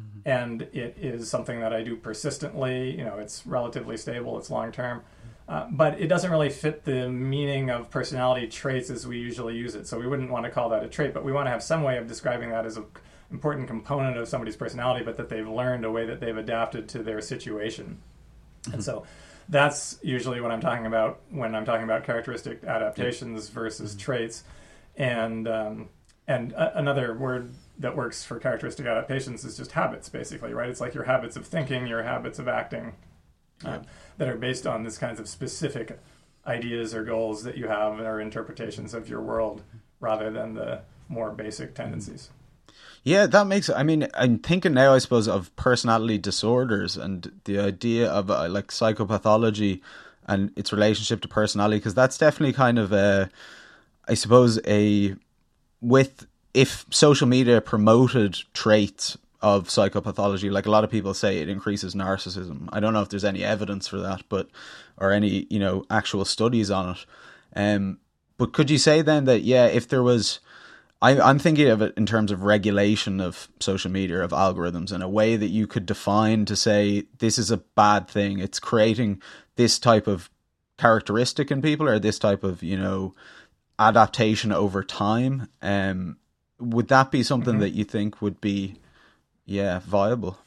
[0.00, 0.20] mm-hmm.
[0.26, 2.96] And it is something that I do persistently.
[2.96, 4.38] You know, it's relatively stable.
[4.38, 5.02] It's long term.
[5.48, 9.74] Uh, but it doesn't really fit the meaning of personality traits as we usually use
[9.74, 9.86] it.
[9.86, 11.82] So we wouldn't want to call that a trait, but we want to have some
[11.82, 12.86] way of describing that as an
[13.30, 17.02] important component of somebody's personality, but that they've learned a way that they've adapted to
[17.02, 17.98] their situation.
[18.72, 19.04] And so
[19.48, 24.00] that's usually what I'm talking about when I'm talking about characteristic adaptations versus mm-hmm.
[24.00, 24.44] traits.
[24.96, 25.88] And um,
[26.28, 30.68] and a- another word that works for characteristic adaptations is just habits, basically, right?
[30.68, 32.92] It's like your habits of thinking, your habits of acting,
[33.64, 33.80] uh,
[34.18, 35.98] that are based on this kinds of specific
[36.46, 39.62] ideas or goals that you have or interpretations of your world,
[40.00, 42.30] rather than the more basic tendencies.
[43.04, 43.68] Yeah, that makes.
[43.68, 44.94] I mean, I'm thinking now.
[44.94, 49.80] I suppose of personality disorders and the idea of uh, like psychopathology
[50.26, 53.28] and its relationship to personality, because that's definitely kind of a,
[54.06, 55.16] I suppose a
[55.80, 61.48] with if social media promoted traits of psychopathology, like a lot of people say, it
[61.48, 62.68] increases narcissism.
[62.72, 64.48] I don't know if there's any evidence for that, but
[64.96, 67.06] or any you know actual studies on it.
[67.56, 67.98] Um,
[68.38, 70.38] but could you say then that yeah, if there was
[71.02, 75.02] I, I'm thinking of it in terms of regulation of social media, of algorithms, in
[75.02, 78.38] a way that you could define to say this is a bad thing.
[78.38, 79.20] It's creating
[79.56, 80.30] this type of
[80.78, 83.14] characteristic in people, or this type of you know
[83.80, 85.48] adaptation over time.
[85.60, 86.18] Um,
[86.60, 87.62] would that be something mm-hmm.
[87.62, 88.76] that you think would be,
[89.44, 90.38] yeah, viable?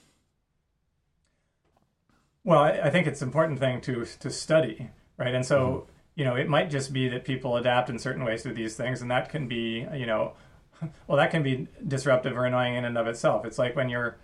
[2.45, 5.35] Well, I, I think it's an important thing to to study, right?
[5.35, 5.59] And so.
[5.59, 8.77] Mm-hmm you know, it might just be that people adapt in certain ways to these
[8.77, 10.31] things, and that can be, you know,
[11.07, 13.45] well, that can be disruptive or annoying in and of itself.
[13.45, 14.17] It's like when you're,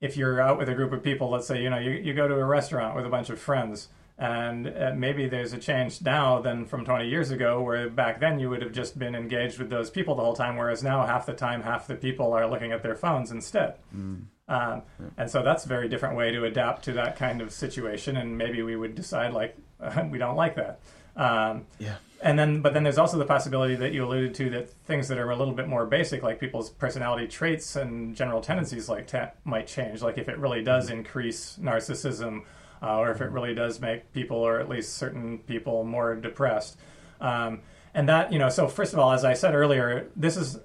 [0.00, 2.28] if you're out with a group of people, let's say, you know, you, you go
[2.28, 3.88] to a restaurant with a bunch of friends,
[4.18, 8.38] and uh, maybe there's a change now than from 20 years ago, where back then
[8.38, 11.26] you would have just been engaged with those people the whole time, whereas now half
[11.26, 13.74] the time, half the people are looking at their phones instead.
[13.94, 14.24] Mm.
[14.48, 15.06] Um, yeah.
[15.18, 18.36] And so that's a very different way to adapt to that kind of situation, and
[18.36, 19.56] maybe we would decide, like,
[20.10, 20.80] we don't like that.
[21.16, 24.70] Um, yeah and then but then there's also the possibility that you alluded to that
[24.86, 28.88] things that are a little bit more basic like people's personality traits and general tendencies
[28.88, 30.02] like ta- might change.
[30.02, 30.98] Like if it really does mm-hmm.
[30.98, 32.42] increase narcissism
[32.82, 36.76] uh, or if it really does make people or at least certain people more depressed.
[37.20, 37.60] Um,
[37.94, 40.58] and that you know so first of all as i said earlier this is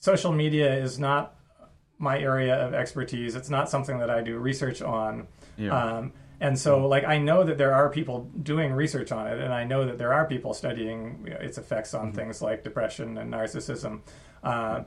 [0.00, 1.36] social media is not
[1.98, 3.34] my area of expertise.
[3.34, 5.26] It's not something that i do research on.
[5.56, 5.72] Yeah.
[5.72, 9.52] um, and so, like, I know that there are people doing research on it, and
[9.52, 12.16] I know that there are people studying you know, its effects on mm-hmm.
[12.16, 14.00] things like depression and narcissism.
[14.42, 14.84] Uh,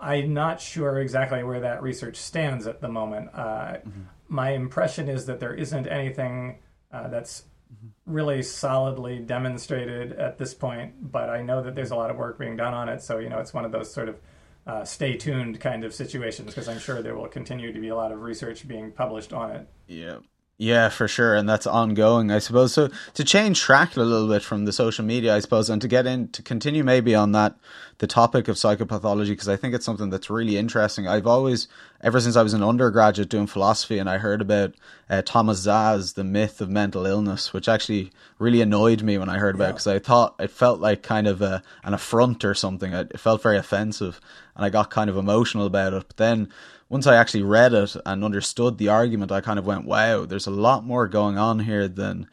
[0.00, 3.30] I'm not sure exactly where that research stands at the moment.
[3.34, 4.02] Uh, mm-hmm.
[4.28, 6.60] My impression is that there isn't anything
[6.92, 8.12] uh, that's mm-hmm.
[8.12, 12.38] really solidly demonstrated at this point, but I know that there's a lot of work
[12.38, 13.02] being done on it.
[13.02, 14.20] So, you know, it's one of those sort of
[14.66, 17.96] uh, stay tuned kind of situations because I'm sure there will continue to be a
[17.96, 19.68] lot of research being published on it.
[19.88, 20.18] Yeah.
[20.62, 22.72] Yeah, for sure, and that's ongoing, I suppose.
[22.72, 25.88] So to change track a little bit from the social media, I suppose, and to
[25.88, 27.56] get in to continue maybe on that
[27.98, 31.08] the topic of psychopathology because I think it's something that's really interesting.
[31.08, 31.66] I've always,
[32.00, 34.74] ever since I was an undergraduate doing philosophy, and I heard about
[35.10, 39.38] uh, Thomas Szasz, the myth of mental illness, which actually really annoyed me when I
[39.38, 42.54] heard about it because I thought it felt like kind of a, an affront or
[42.54, 42.92] something.
[42.92, 44.20] It felt very offensive,
[44.54, 46.04] and I got kind of emotional about it.
[46.06, 46.52] But then
[46.92, 50.46] once I actually read it and understood the argument, I kind of went, wow, there's
[50.46, 52.26] a lot more going on here than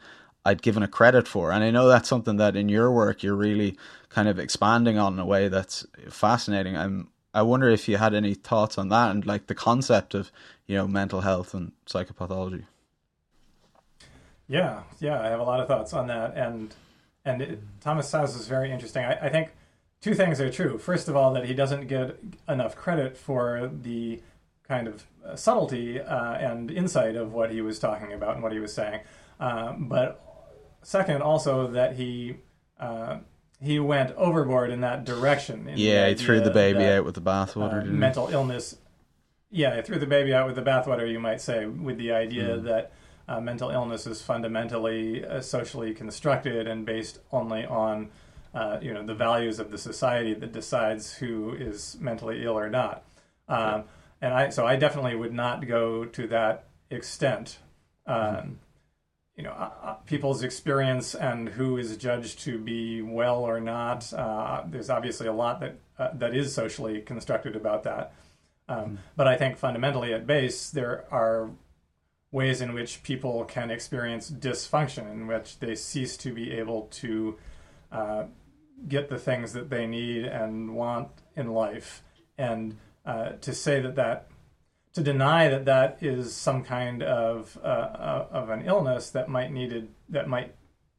[0.44, 1.50] I'd given a credit for.
[1.50, 3.78] And I know that's something that in your work you're really
[4.10, 6.76] kind of expanding on in a way that's fascinating.
[6.76, 10.30] I'm I wonder if you had any thoughts on that and like the concept of,
[10.66, 12.64] you know, mental health and psychopathology.
[14.46, 16.36] Yeah, yeah, I have a lot of thoughts on that.
[16.36, 16.74] And
[17.24, 19.06] and it, Thomas Szasz is very interesting.
[19.06, 19.52] I, I think
[20.02, 20.76] two things are true.
[20.76, 24.20] First of all, that he doesn't get enough credit for the
[24.70, 28.52] kind of uh, subtlety uh, and insight of what he was talking about and what
[28.52, 29.00] he was saying.
[29.40, 30.24] Uh, but
[30.82, 32.36] second, also that he
[32.78, 33.18] uh,
[33.60, 35.68] he went overboard in that direction.
[35.68, 37.82] In yeah, he threw the baby that, out with the bathwater.
[37.82, 38.76] Uh, mental illness.
[39.50, 41.10] Yeah, he threw the baby out with the bathwater.
[41.10, 42.62] You might say, with the idea mm.
[42.62, 42.92] that
[43.28, 48.08] uh, mental illness is fundamentally uh, socially constructed and based only on
[48.54, 52.70] uh, you know the values of the society that decides who is mentally ill or
[52.70, 53.04] not.
[53.48, 53.84] Um,
[54.20, 57.58] and I so I definitely would not go to that extent.
[58.06, 58.58] Um,
[59.36, 64.12] you know, uh, uh, people's experience and who is judged to be well or not.
[64.12, 68.12] Uh, there's obviously a lot that uh, that is socially constructed about that.
[68.68, 68.94] Um, mm-hmm.
[69.16, 71.50] But I think fundamentally at base there are
[72.32, 77.36] ways in which people can experience dysfunction, in which they cease to be able to
[77.90, 78.24] uh,
[78.88, 82.02] get the things that they need and want in life,
[82.36, 84.28] and uh, to say that that
[84.92, 89.52] to deny that that is some kind of uh, uh, of an illness that might
[89.52, 90.54] needed that might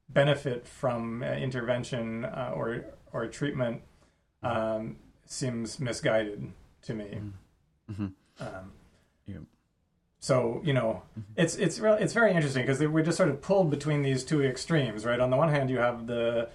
[0.10, 3.82] benefit from uh, intervention uh, or or treatment
[4.44, 6.52] um, seems misguided
[6.84, 7.06] to me.
[7.06, 7.92] Mm-hmm.
[7.92, 8.44] mm-hmm.
[8.44, 8.72] Um,
[9.26, 9.38] yeah.
[10.20, 11.34] So you know, mm-hmm.
[11.36, 14.42] it's it's really it's very interesting because we're just sort of pulled between these two
[14.44, 15.20] extremes, right?
[15.20, 16.50] On the one hand, you have the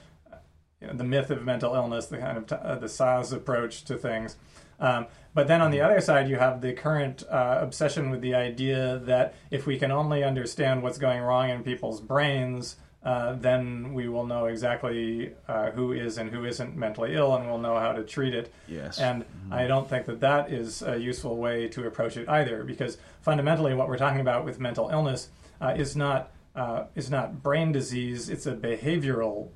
[0.80, 3.84] you know, the myth of mental illness, the kind of t- uh, the Szasz approach
[3.84, 4.36] to things,
[4.80, 8.34] um, but then on the other side, you have the current uh, obsession with the
[8.34, 13.94] idea that if we can only understand what's going wrong in people's brains, uh, then
[13.94, 17.78] we will know exactly uh, who is and who isn't mentally ill, and we'll know
[17.78, 18.52] how to treat it.
[18.66, 18.98] Yes.
[18.98, 19.52] And mm-hmm.
[19.52, 23.74] I don't think that that is a useful way to approach it either, because fundamentally,
[23.74, 25.28] what we're talking about with mental illness
[25.60, 29.50] uh, is not uh, is not brain disease; it's a behavioral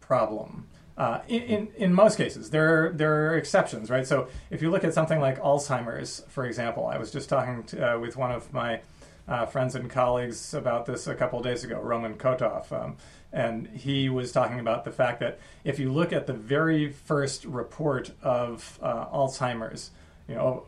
[0.00, 0.66] problem.
[0.96, 4.06] Uh, in, in most cases, there are, there are exceptions, right?
[4.06, 7.96] So if you look at something like Alzheimer's, for example, I was just talking to,
[7.96, 8.80] uh, with one of my
[9.28, 12.96] uh, friends and colleagues about this a couple days ago, Roman Kotov, um,
[13.32, 17.44] and he was talking about the fact that if you look at the very first
[17.44, 19.90] report of uh, Alzheimer's,
[20.28, 20.64] you know,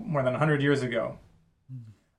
[0.00, 1.18] more than 100 years ago,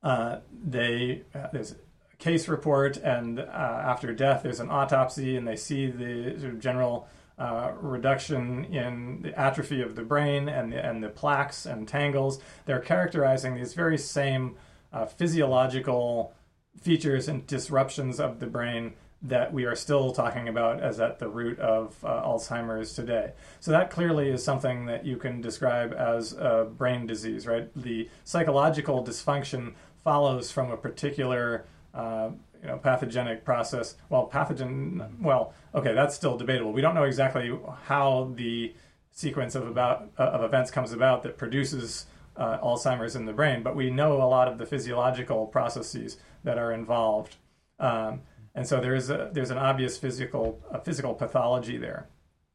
[0.03, 1.75] uh, they there's
[2.19, 6.59] case report, and uh, after death, there's an autopsy, and they see the sort of
[6.59, 11.87] general uh, reduction in the atrophy of the brain and the, and the plaques and
[11.87, 12.39] tangles.
[12.65, 14.55] They're characterizing these very same
[14.91, 16.33] uh, physiological
[16.81, 21.27] features and disruptions of the brain that we are still talking about as at the
[21.27, 23.33] root of uh, Alzheimer's today.
[23.59, 27.69] So that clearly is something that you can describe as a brain disease, right?
[27.75, 32.29] The psychological dysfunction follows from a particular uh,
[32.61, 33.95] you know, pathogenic process.
[34.09, 35.19] Well, pathogen.
[35.19, 36.71] Well, okay, that's still debatable.
[36.71, 37.51] We don't know exactly
[37.83, 38.73] how the
[39.11, 43.63] sequence of about uh, of events comes about that produces uh, Alzheimer's in the brain,
[43.63, 47.35] but we know a lot of the physiological processes that are involved,
[47.79, 48.21] um,
[48.53, 52.07] and so there is a there's an obvious physical physical pathology there.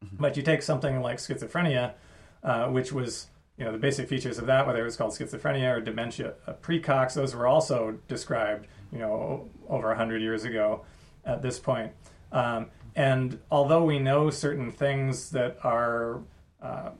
[0.04, 0.16] Mm-hmm.
[0.18, 1.94] But you take something like schizophrenia,
[2.42, 5.76] uh, which was you know the basic features of that, whether it was called schizophrenia
[5.76, 10.84] or dementia uh, precox, those were also described you know, over 100 years ago
[11.24, 11.92] at this point.
[12.30, 16.20] Um, and although we know certain things that are
[16.60, 16.90] uh,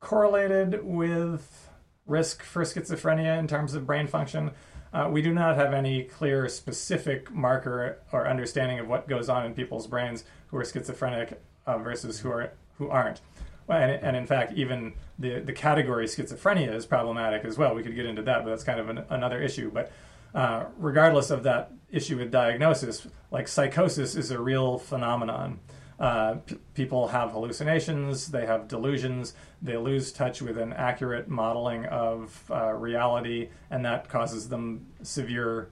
[0.00, 1.70] correlated with
[2.06, 4.50] risk for schizophrenia in terms of brain function,
[4.92, 9.44] uh, we do not have any clear specific marker or understanding of what goes on
[9.44, 13.20] in people's brains who are schizophrenic uh, versus who are who aren't.
[13.66, 17.74] Well, and, and, in fact, even the the category schizophrenia is problematic as well.
[17.74, 19.70] We could get into that, but that's kind of an, another issue.
[19.70, 19.90] But
[20.36, 25.58] uh, regardless of that issue with diagnosis, like psychosis is a real phenomenon.
[25.98, 31.86] Uh, p- people have hallucinations, they have delusions, they lose touch with an accurate modeling
[31.86, 35.70] of uh, reality, and that causes them severe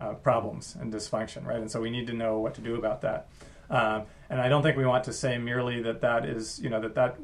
[0.00, 1.60] uh, problems and dysfunction, right?
[1.60, 3.28] And so we need to know what to do about that.
[3.68, 6.80] Uh, and I don't think we want to say merely that that is, you know,
[6.80, 7.18] that that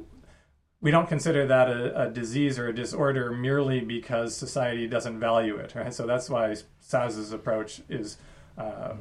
[0.83, 5.57] we don't consider that a, a, disease or a disorder merely because society doesn't value
[5.57, 5.75] it.
[5.75, 5.95] Right?
[5.95, 8.19] So that's why Szasz's approach is
[8.59, 8.95] uh,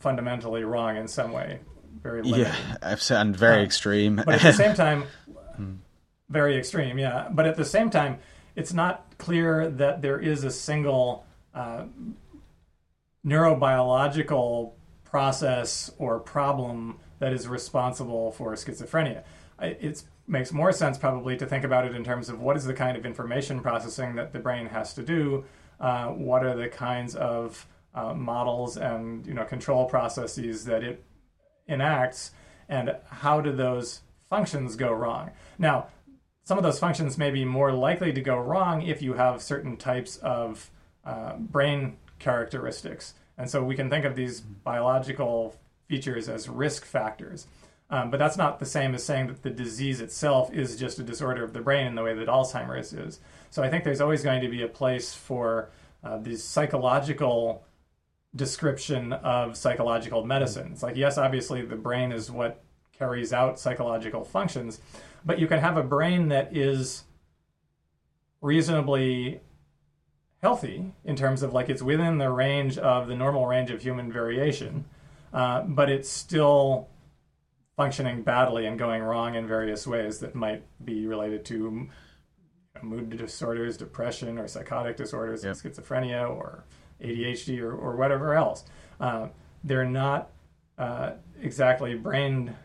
[0.00, 1.60] fundamentally wrong in some way,
[2.02, 2.52] very limited.
[2.82, 4.16] Yeah, and very uh, extreme.
[4.16, 5.04] But at the same time,
[6.28, 6.98] very extreme.
[6.98, 8.18] Yeah, but at the same time,
[8.56, 11.24] it's not clear that there is a single
[11.54, 11.84] uh,
[13.24, 14.72] neurobiological
[15.04, 19.22] process or problem that is responsible for schizophrenia.
[19.60, 22.74] It's makes more sense probably to think about it in terms of what is the
[22.74, 25.44] kind of information processing that the brain has to do,
[25.80, 31.02] uh, what are the kinds of uh, models and you know control processes that it
[31.66, 32.32] enacts,
[32.68, 35.30] and how do those functions go wrong?
[35.58, 35.88] Now,
[36.44, 39.76] some of those functions may be more likely to go wrong if you have certain
[39.76, 40.70] types of
[41.04, 45.56] uh, brain characteristics, and so we can think of these biological
[45.88, 47.46] features as risk factors.
[47.90, 51.02] Um, but that's not the same as saying that the disease itself is just a
[51.02, 53.20] disorder of the brain in the way that Alzheimer's is.
[53.50, 55.70] So I think there's always going to be a place for
[56.04, 57.64] uh, these psychological
[58.36, 60.70] description of psychological medicine.
[60.72, 62.62] It's like, yes, obviously the brain is what
[62.92, 64.80] carries out psychological functions,
[65.24, 67.04] but you can have a brain that is
[68.42, 69.40] reasonably
[70.42, 74.12] healthy in terms of like it's within the range of the normal range of human
[74.12, 74.84] variation,
[75.32, 76.88] uh, but it's still
[77.78, 81.88] functioning badly and going wrong in various ways that might be related to
[82.82, 85.54] mood disorders, depression, or psychotic disorders, yep.
[85.54, 86.64] schizophrenia, or
[87.00, 88.64] ADHD, or, or whatever else.
[89.00, 89.28] Uh,
[89.62, 90.30] they're not
[90.76, 92.56] uh, exactly brain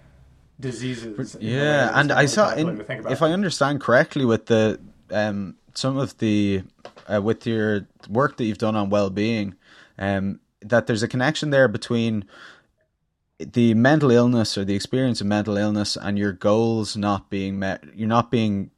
[0.60, 1.38] diseases.
[1.40, 4.80] Yeah, and I saw, in, if I understand correctly, with the
[5.12, 6.64] um, some of the
[7.12, 9.54] uh, with your work that you've done on well-being,
[10.00, 12.26] um, that there's a connection there between
[13.46, 17.84] the mental illness or the experience of mental illness and your goals not being met.
[17.96, 18.72] You're not being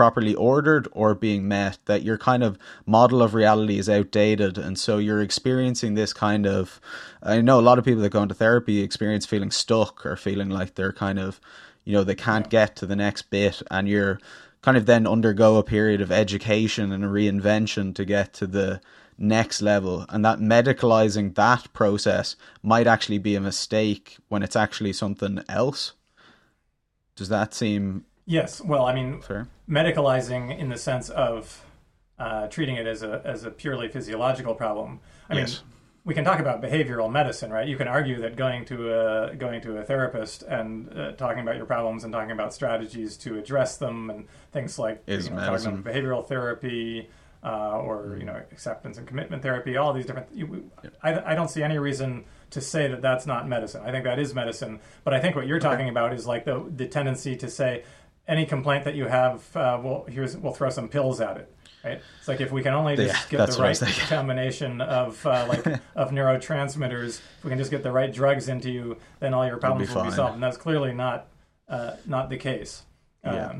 [0.00, 2.56] properly ordered or being met that your kind of
[2.86, 6.80] model of reality is outdated and so you're experiencing this kind of
[7.22, 10.48] i know a lot of people that go into therapy experience feeling stuck or feeling
[10.48, 11.38] like they're kind of
[11.84, 14.18] you know they can't get to the next bit and you're
[14.62, 18.80] kind of then undergo a period of education and a reinvention to get to the
[19.20, 24.92] next level and that medicalizing that process might actually be a mistake when it's actually
[24.92, 25.92] something else
[27.14, 28.60] does that seem Yes.
[28.60, 29.48] Well, I mean, Fair.
[29.68, 31.64] medicalizing in the sense of
[32.16, 35.00] uh, treating it as a as a purely physiological problem.
[35.28, 35.62] I yes.
[35.62, 35.72] mean,
[36.04, 37.66] we can talk about behavioral medicine, right?
[37.66, 41.56] You can argue that going to a going to a therapist and uh, talking about
[41.56, 45.44] your problems and talking about strategies to address them and things like Is you know,
[45.44, 47.08] talking about behavioral therapy
[47.42, 50.28] uh, or you know acceptance and commitment therapy, all these different.
[50.34, 50.70] You,
[51.02, 53.82] I, I don't see any reason to say that that's not medicine.
[53.84, 56.64] I think that is medicine, but I think what you're talking about is like the
[56.74, 57.84] the tendency to say
[58.28, 61.52] any complaint that you have, uh, well, here's we'll throw some pills at it.
[61.84, 62.00] Right?
[62.18, 63.78] It's like if we can only just yeah, get the right
[64.08, 65.66] combination of uh, like
[65.96, 69.56] of neurotransmitters, if we can just get the right drugs into you, then all your
[69.56, 70.34] problems be will be solved.
[70.34, 71.28] And that's clearly not
[71.68, 72.82] uh, not the case.
[73.24, 73.54] Um, yeah.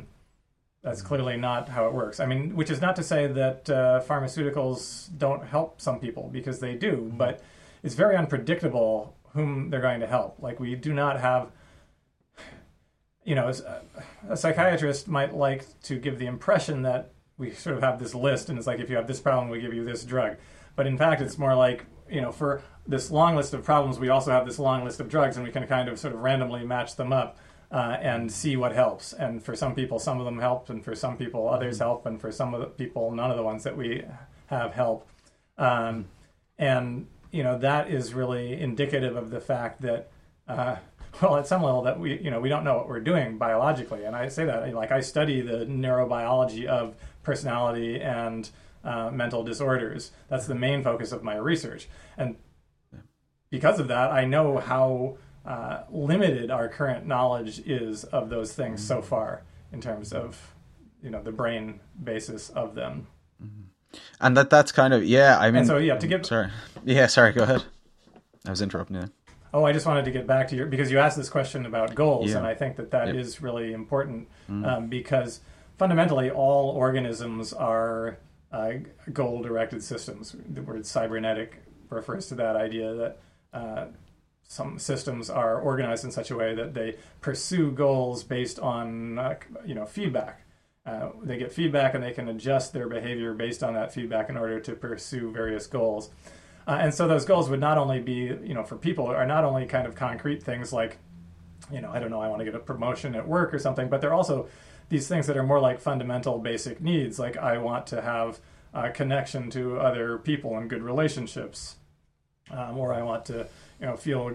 [0.82, 2.20] That's clearly not how it works.
[2.20, 6.58] I mean, which is not to say that uh, pharmaceuticals don't help some people because
[6.58, 7.42] they do, but
[7.82, 10.36] it's very unpredictable whom they're going to help.
[10.40, 11.52] Like we do not have
[13.24, 13.52] you know,
[14.28, 18.48] a psychiatrist might like to give the impression that we sort of have this list,
[18.48, 20.36] and it's like if you have this problem, we give you this drug.
[20.76, 24.08] But in fact, it's more like you know, for this long list of problems, we
[24.08, 26.64] also have this long list of drugs, and we can kind of sort of randomly
[26.64, 27.38] match them up
[27.70, 29.12] uh, and see what helps.
[29.12, 31.84] And for some people, some of them help, and for some people, others mm-hmm.
[31.84, 34.04] help, and for some of the people, none of the ones that we
[34.46, 35.08] have help.
[35.58, 36.06] Um,
[36.58, 40.10] and you know, that is really indicative of the fact that.
[40.48, 40.76] Uh,
[41.22, 44.04] well at some level that we you know we don't know what we're doing biologically
[44.04, 46.94] and i say that like i study the neurobiology of
[47.24, 48.50] personality and
[48.84, 52.36] uh, mental disorders that's the main focus of my research and
[53.50, 55.16] because of that i know how
[55.46, 60.54] uh, limited our current knowledge is of those things so far in terms of
[61.02, 63.06] you know the brain basis of them
[63.42, 63.98] mm-hmm.
[64.20, 66.48] and that that's kind of yeah i mean and so yeah to give sorry
[66.84, 67.64] yeah sorry go ahead
[68.46, 69.10] i was interrupting you
[69.52, 71.94] Oh, I just wanted to get back to your because you asked this question about
[71.94, 72.38] goals, yeah.
[72.38, 73.16] and I think that that yep.
[73.16, 74.64] is really important mm.
[74.64, 75.40] um, because
[75.76, 78.18] fundamentally all organisms are
[78.52, 78.72] uh,
[79.12, 80.36] goal-directed systems.
[80.48, 83.18] The word cybernetic refers to that idea that
[83.52, 83.86] uh,
[84.50, 89.36] some systems are organized in such a way that they pursue goals based on uh,
[89.64, 90.42] you know feedback.
[90.84, 94.36] Uh, they get feedback and they can adjust their behavior based on that feedback in
[94.36, 96.10] order to pursue various goals.
[96.66, 99.44] Uh, and so those goals would not only be, you know, for people are not
[99.44, 100.98] only kind of concrete things like,
[101.72, 103.88] you know, I don't know, I want to get a promotion at work or something,
[103.88, 104.48] but they're also
[104.88, 108.40] these things that are more like fundamental basic needs, like I want to have
[108.74, 111.76] a connection to other people and good relationships,
[112.50, 113.46] um, or I want to,
[113.80, 114.30] you know, feel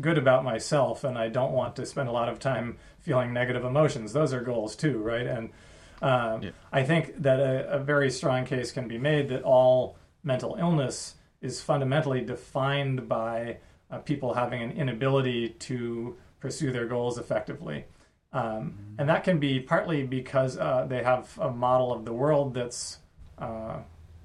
[0.00, 3.64] good about myself, and I don't want to spend a lot of time feeling negative
[3.64, 4.12] emotions.
[4.12, 5.26] Those are goals too, right?
[5.26, 5.50] And
[6.02, 6.50] um, yeah.
[6.72, 11.14] I think that a, a very strong case can be made that all mental illness
[11.40, 13.58] is fundamentally defined by
[13.90, 17.84] uh, people having an inability to pursue their goals effectively.
[18.32, 18.72] Um, mm-hmm.
[18.98, 22.98] And that can be partly because uh, they have a model of the world that's
[23.38, 23.78] uh,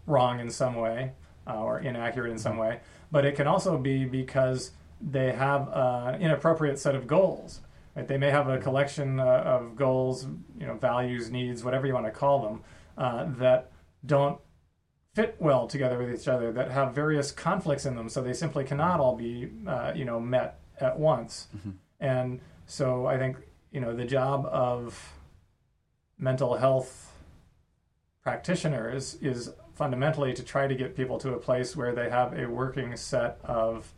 [0.07, 1.13] wrong in some way
[1.47, 2.79] uh, or inaccurate in some way,
[3.11, 4.71] but it can also be because
[5.01, 7.61] they have an inappropriate set of goals.
[7.95, 8.07] Right?
[8.07, 10.25] They may have a collection uh, of goals,
[10.57, 12.63] you know, values, needs, whatever you want to call them,
[12.97, 13.71] uh, that
[14.05, 14.39] don't
[15.13, 18.63] fit well together with each other that have various conflicts in them so they simply
[18.63, 21.71] cannot all be uh, you know met at once mm-hmm.
[21.99, 23.37] and so i think
[23.71, 25.13] you know the job of
[26.17, 27.11] mental health
[28.23, 32.45] practitioners is fundamentally to try to get people to a place where they have a
[32.47, 33.91] working set of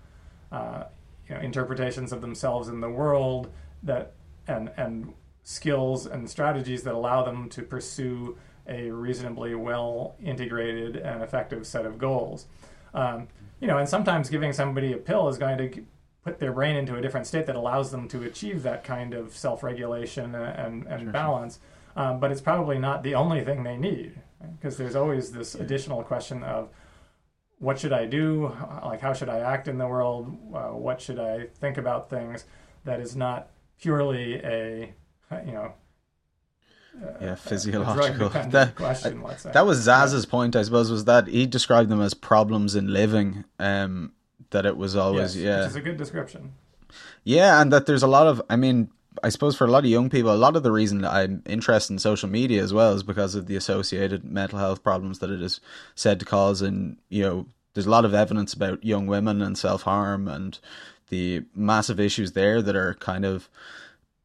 [0.52, 0.84] uh,
[1.28, 3.52] you know, interpretations of themselves in the world
[3.84, 4.14] that
[4.48, 5.14] and and
[5.44, 11.86] skills and strategies that allow them to pursue a reasonably well integrated and effective set
[11.86, 12.48] of goals.
[12.94, 13.28] Um,
[13.60, 15.86] you know, and sometimes giving somebody a pill is going to
[16.24, 19.38] put their brain into a different state that allows them to achieve that kind of
[19.38, 21.60] self-regulation and, and, sure, balance.
[21.96, 24.20] Um, but it's probably not the only thing they need
[24.58, 26.70] because there's always this additional question of
[27.60, 28.54] what should I do?
[28.84, 30.38] Like, how should I act in the world?
[30.54, 32.46] Uh, what should I think about things?
[32.84, 33.50] That is not
[33.82, 34.94] purely a,
[35.46, 35.74] you know,
[37.04, 38.30] uh, yeah, physiological.
[38.30, 39.22] That, question,
[39.52, 40.32] that was Szasz's yeah.
[40.32, 43.44] point, I suppose, was that he described them as problems in living.
[43.60, 44.14] Um,
[44.52, 46.54] that it was always yes, yeah, which is a good description.
[47.24, 48.90] Yeah, and that there's a lot of, I mean,
[49.24, 51.94] I suppose for a lot of young people, a lot of the reason I'm interested
[51.94, 55.42] in social media as well is because of the associated mental health problems that it
[55.42, 55.60] is
[55.96, 56.62] said to cause.
[56.62, 60.58] And, you know, there's a lot of evidence about young women and self harm and
[61.10, 63.50] the massive issues there that are kind of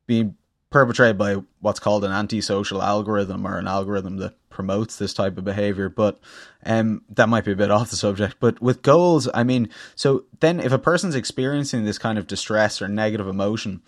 [0.07, 0.37] being
[0.71, 5.45] perpetrated by what's called an antisocial algorithm or an algorithm that promotes this type of
[5.45, 5.89] behavior.
[5.89, 6.21] But
[6.65, 8.37] um, that might be a bit off the subject.
[8.41, 12.81] But with goals, I mean, so then if a person's experiencing this kind of distress
[12.81, 13.83] or negative emotion,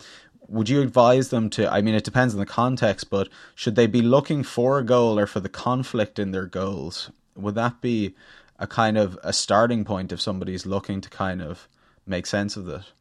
[0.52, 1.72] would you advise them to?
[1.72, 5.18] I mean, it depends on the context, but should they be looking for a goal
[5.18, 7.10] or for the conflict in their goals?
[7.34, 8.14] Would that be
[8.58, 11.68] a kind of a starting point if somebody's looking to kind of
[12.06, 12.92] make sense of this?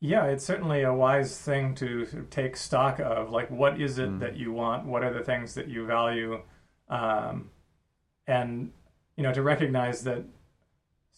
[0.00, 3.30] Yeah, it's certainly a wise thing to take stock of.
[3.30, 4.20] Like, what is it mm.
[4.20, 4.86] that you want?
[4.86, 6.42] What are the things that you value?
[6.88, 7.50] Um,
[8.26, 8.72] and,
[9.16, 10.24] you know, to recognize that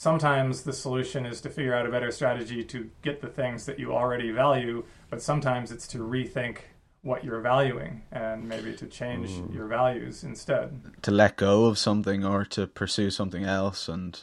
[0.03, 3.79] sometimes the solution is to figure out a better strategy to get the things that
[3.79, 6.57] you already value, but sometimes it's to rethink
[7.03, 9.55] what you're valuing and maybe to change mm.
[9.55, 10.81] your values instead.
[11.03, 14.21] To let go of something or to pursue something else and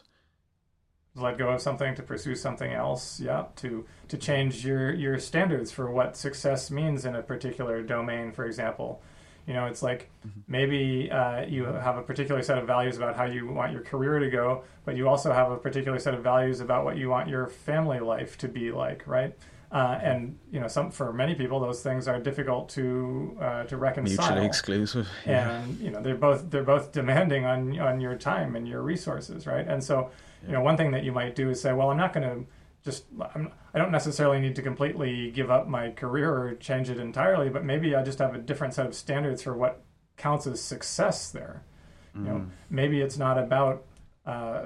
[1.16, 5.70] let go of something to pursue something else yeah to to change your your standards
[5.70, 9.02] for what success means in a particular domain for example
[9.50, 10.40] you know it's like mm-hmm.
[10.48, 14.20] maybe uh, you have a particular set of values about how you want your career
[14.20, 17.28] to go but you also have a particular set of values about what you want
[17.28, 19.34] your family life to be like right
[19.72, 23.78] uh, and you know, some for many people, those things are difficult to uh, to
[23.78, 24.26] reconcile.
[24.26, 25.08] Mutually exclusive.
[25.28, 25.62] Yeah.
[25.62, 29.46] And you know, they're both they're both demanding on on your time and your resources,
[29.46, 29.68] right?
[29.68, 30.10] And so,
[30.48, 32.46] you know, one thing that you might do is say, well, I'm not going to
[32.84, 33.06] just
[33.36, 37.00] I'm, I do not necessarily need to completely give up my career or change it
[37.00, 39.82] entirely, but maybe I just have a different set of standards for what
[40.18, 41.64] counts as success there.
[42.16, 42.20] Mm.
[42.20, 42.50] You know, mm.
[42.70, 43.86] maybe it's not about
[44.26, 44.66] uh,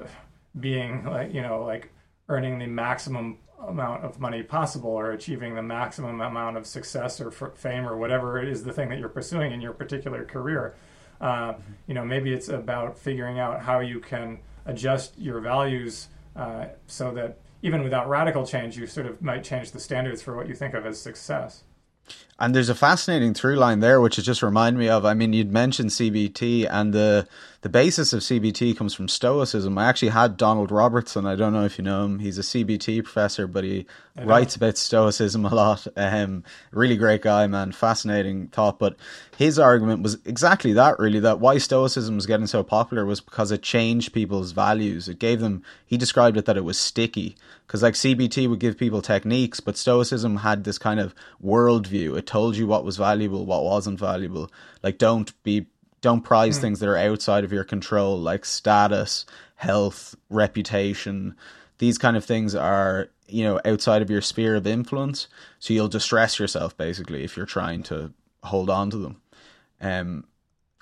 [0.59, 1.91] being like you know like
[2.29, 3.37] earning the maximum
[3.67, 8.37] amount of money possible or achieving the maximum amount of success or fame or whatever
[8.37, 10.75] it is the thing that you're pursuing in your particular career.
[11.21, 11.53] Uh,
[11.87, 17.11] you know, maybe it's about figuring out how you can adjust your values uh, so
[17.11, 20.53] that even without radical change, you sort of might change the standards for what you
[20.53, 21.63] think of as success.
[22.37, 25.05] And there's a fascinating through line there, which it just reminded me of.
[25.05, 27.25] I mean, you'd mentioned CBT, and the
[27.63, 29.77] the basis of CBT comes from Stoicism.
[29.77, 31.25] I actually had Donald Robertson.
[31.25, 32.19] I don't know if you know him.
[32.19, 33.85] He's a CBT professor, but he
[34.21, 35.87] writes about Stoicism a lot.
[35.95, 37.71] Um, really great guy, man.
[37.71, 38.79] Fascinating thought.
[38.79, 38.97] But
[39.37, 41.21] his argument was exactly that, really.
[41.21, 45.07] That why Stoicism was getting so popular was because it changed people's values.
[45.07, 45.63] It gave them.
[45.85, 49.77] He described it that it was sticky because like CBT would give people techniques, but
[49.77, 52.17] Stoicism had this kind of worldview.
[52.17, 54.51] It told you what was valuable, what wasn't valuable.
[54.83, 55.67] Like don't be
[56.03, 56.61] don't prize mm.
[56.61, 59.25] things that are outside of your control, like status,
[59.55, 61.35] health, reputation.
[61.79, 65.27] These kind of things are, you know, outside of your sphere of influence.
[65.59, 69.21] So you'll distress yourself basically if you're trying to hold on to them.
[69.79, 70.25] Um,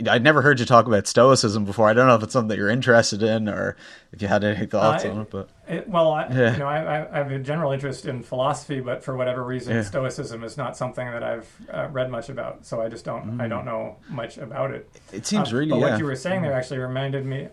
[0.08, 1.90] I'd never heard you talk about stoicism before.
[1.90, 3.76] I don't know if it's something that you're interested in or
[4.12, 5.30] if you had any thoughts uh, on it.
[5.30, 6.54] But it, well, I, yeah.
[6.54, 9.82] you know, I, I, have a general interest in philosophy, but for whatever reason, yeah.
[9.84, 12.66] stoicism is not something that I've uh, read much about.
[12.66, 13.38] So I just don't.
[13.38, 13.42] Mm.
[13.42, 14.90] I don't know much about it.
[15.12, 15.72] It seems uh, really.
[15.72, 15.90] But yeah.
[15.92, 17.50] what you were saying there actually reminded me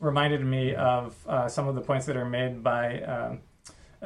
[0.00, 3.02] reminded me of uh, some of the points that are made by.
[3.02, 3.40] Um,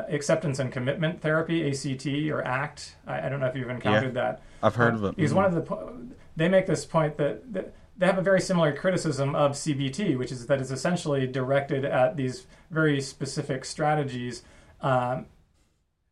[0.09, 2.95] acceptance and commitment therapy, ACT or ACT.
[3.05, 4.43] I, I don't know if you've encountered that.
[4.63, 5.17] I've heard of it.
[5.17, 5.37] Because mm-hmm.
[5.37, 9.35] one of the they make this point that, that they have a very similar criticism
[9.35, 14.45] of CBT, which is that it's essentially directed at these very specific strategies
[14.81, 15.27] um,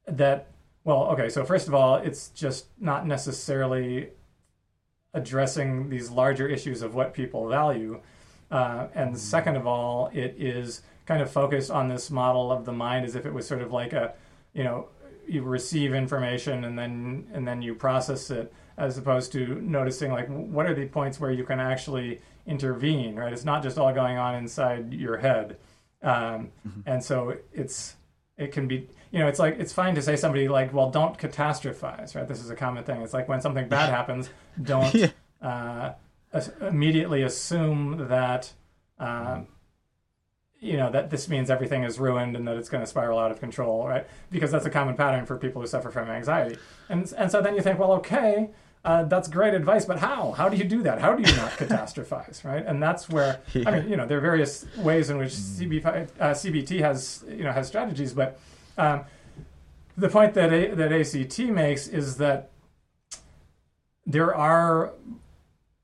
[0.08, 0.48] that,
[0.82, 4.08] well, okay, so first of all, it's just not necessarily
[5.14, 8.00] addressing these larger issues of what people value.
[8.50, 12.72] Uh, and second of all, it is kind of focused on this model of the
[12.72, 14.12] mind as if it was sort of like a,
[14.54, 14.88] you know,
[15.28, 20.28] you receive information and then and then you process it as opposed to noticing like
[20.28, 23.32] what are the points where you can actually intervene, right?
[23.32, 25.56] It's not just all going on inside your head,
[26.02, 26.80] um, Mm-hmm.
[26.86, 27.96] and so it's
[28.36, 31.16] it can be you know it's like it's fine to say somebody like well don't
[31.16, 34.28] catastrophize right this is a common thing it's like when something bad happens
[34.62, 35.08] don't Yeah.
[35.40, 35.94] uh,
[36.34, 38.52] as- immediately assume that
[38.98, 39.46] um,
[40.60, 43.30] you know that this means everything is ruined and that it's going to spiral out
[43.30, 46.56] of control right because that's a common pattern for people who suffer from anxiety
[46.90, 48.50] and and so then you think well okay
[48.86, 50.30] uh, that's great advice, but how?
[50.30, 51.00] How do you do that?
[51.00, 52.64] How do you not catastrophize, right?
[52.64, 56.30] And that's where I mean, you know, there are various ways in which CB, uh,
[56.30, 58.38] CBT has you know has strategies, but
[58.78, 59.04] um,
[59.96, 62.52] the point that A, that ACT makes is that
[64.06, 64.92] there are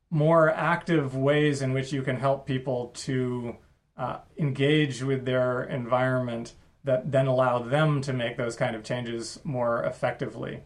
[0.08, 3.56] more active ways in which you can help people to
[3.96, 6.52] uh, engage with their environment
[6.84, 10.60] that then allow them to make those kind of changes more effectively.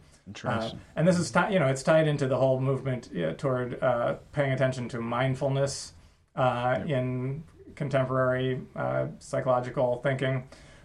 [0.75, 3.81] Uh, and this is ti- you know it's tied into the whole movement uh, toward
[3.81, 5.93] uh, paying attention to mindfulness
[6.35, 7.43] uh, in
[7.75, 10.43] contemporary uh, psychological thinking.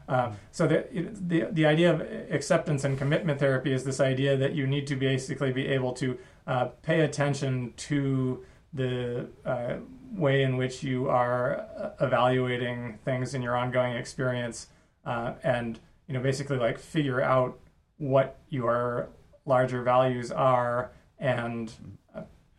[0.08, 0.86] Uh, so the,
[1.28, 4.96] the the idea of acceptance and commitment therapy is this idea that you need to
[4.96, 9.76] basically be able to uh, pay attention to the uh,
[10.12, 11.66] way in which you are
[12.00, 14.68] evaluating things in your ongoing experience,
[15.06, 15.78] uh, and
[16.08, 17.58] you know basically like figure out
[17.98, 19.08] what your
[19.44, 21.72] larger values are and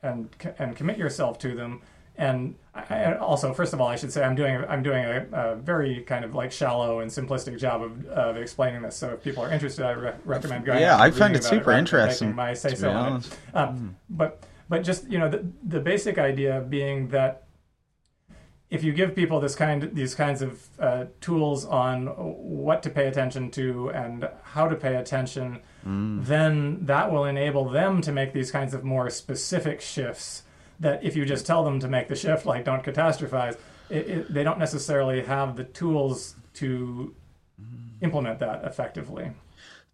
[0.02, 0.30] and
[0.60, 1.82] and commit yourself to them.
[2.16, 5.56] And I, also first of all i should say i'm doing i'm doing a, a
[5.56, 8.96] very kind of like shallow and simplistic job of, of explaining this.
[8.96, 11.80] So if people are interested i re- recommend going Yeah, I find it super than
[11.80, 13.56] interesting, my say so it.
[13.56, 17.44] Um, but but just you know the the basic idea being that
[18.70, 23.08] if you give people this kind these kinds of uh, tools on what to pay
[23.08, 28.52] attention to and how to pay attention, then that will enable them to make these
[28.52, 30.44] kinds of more specific shifts.
[30.80, 33.58] That if you just tell them to make the shift, like don't catastrophize,
[33.90, 37.14] it, it, they don't necessarily have the tools to
[38.02, 39.32] implement that effectively.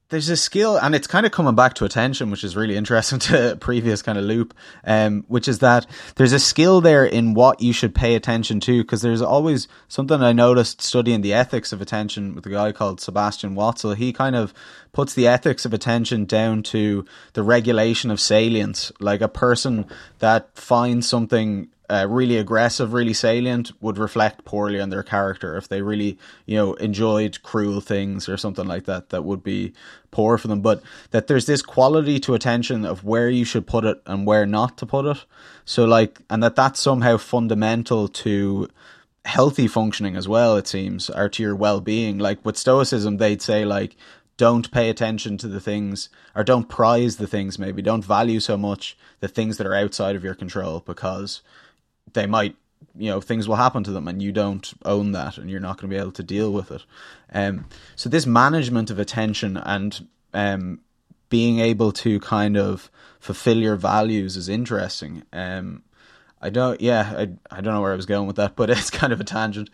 [0.10, 3.20] There's a skill and it's kind of coming back to attention which is really interesting
[3.30, 4.54] to previous kind of loop
[4.84, 5.86] um, which is that
[6.16, 10.22] there's a skill there in what you should pay attention to because there's always something
[10.22, 13.96] i noticed studying the ethics of attention with a guy called sebastian Watzl.
[13.96, 14.54] He kind of
[14.94, 18.92] puts the ethics of attention down to the regulation of salience.
[19.00, 19.86] Like a person
[20.20, 25.58] that finds something uh, really aggressive, really salient would reflect poorly on their character.
[25.58, 29.74] If they really, you know, enjoyed cruel things or something like that, that would be
[30.12, 30.62] poor for them.
[30.62, 34.46] But that there's this quality to attention of where you should put it and where
[34.46, 35.26] not to put it.
[35.66, 38.70] So like, and that that's somehow fundamental to
[39.26, 40.58] healthy functioning as well.
[40.58, 42.20] It seems, or to your well-being.
[42.20, 43.96] Like with Stoicism, they'd say like,
[44.38, 48.56] don't pay attention to the things or don't prize the things maybe don't value so
[48.56, 51.42] much the things that are outside of your control because
[52.14, 52.56] they might
[52.98, 55.78] you know things will happen to them and you don't own that and you're not
[55.78, 56.84] going to be able to deal with it.
[57.34, 60.80] Um so this management of attention and um
[61.30, 62.90] being able to kind of
[63.20, 65.24] fulfill your values is interesting.
[65.34, 65.84] Um
[66.42, 68.90] I don't yeah I I don't know where I was going with that but it's
[68.90, 69.70] kind of a tangent.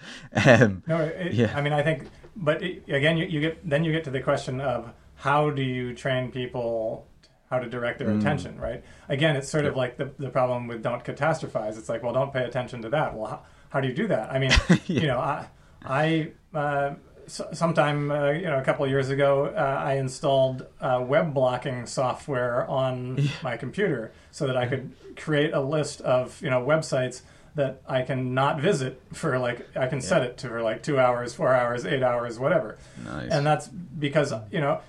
[0.45, 1.53] Um No, it, Yeah.
[1.55, 4.21] I mean, I think, but it, again, you, you get then you get to the
[4.21, 7.07] question of how do you train people
[7.49, 8.05] how to direct Mm.
[8.05, 8.83] their attention, right?
[9.09, 11.77] Again, it's sort of like the the problem with don't catastrophize.
[11.77, 13.15] It's like, well, don't pay attention to that.
[13.15, 13.39] Well, how,
[13.69, 14.31] how do you do that?
[14.31, 14.51] I mean,
[14.87, 15.47] you know, I
[15.83, 16.31] I.
[16.53, 16.95] Uh,
[17.27, 21.33] so- sometime uh, you know a couple of years ago uh, i installed uh, web
[21.33, 26.61] blocking software on my computer so that i could create a list of you know
[26.63, 27.23] websites
[27.55, 30.99] that i can not visit for like i can set it to for like two
[30.99, 33.31] hours four hours eight hours whatever Nice.
[33.31, 34.81] and that's because you know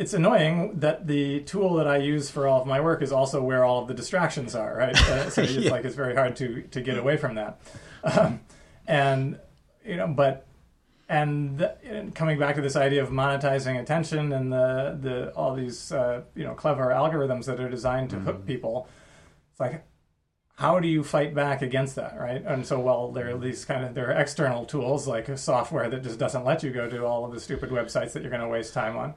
[0.00, 3.42] it's annoying that the tool that i use for all of my work is also
[3.42, 5.70] where all of the distractions are right uh, so it's Yeah.
[5.70, 7.60] like it's very hard to to get away from that
[8.04, 8.40] um,
[8.86, 9.38] and
[9.84, 10.46] you know but
[11.08, 15.54] and, th- and coming back to this idea of monetizing attention and the the all
[15.56, 18.86] these uh, you know clever algorithms that are designed to hook people,
[19.50, 19.82] it's like
[20.54, 22.42] how do you fight back against that, right?
[22.46, 26.04] And so, well, there are these kind of there are external tools like software that
[26.04, 28.54] just doesn't let you go to all of the stupid websites that you're going to
[28.56, 29.14] waste time on.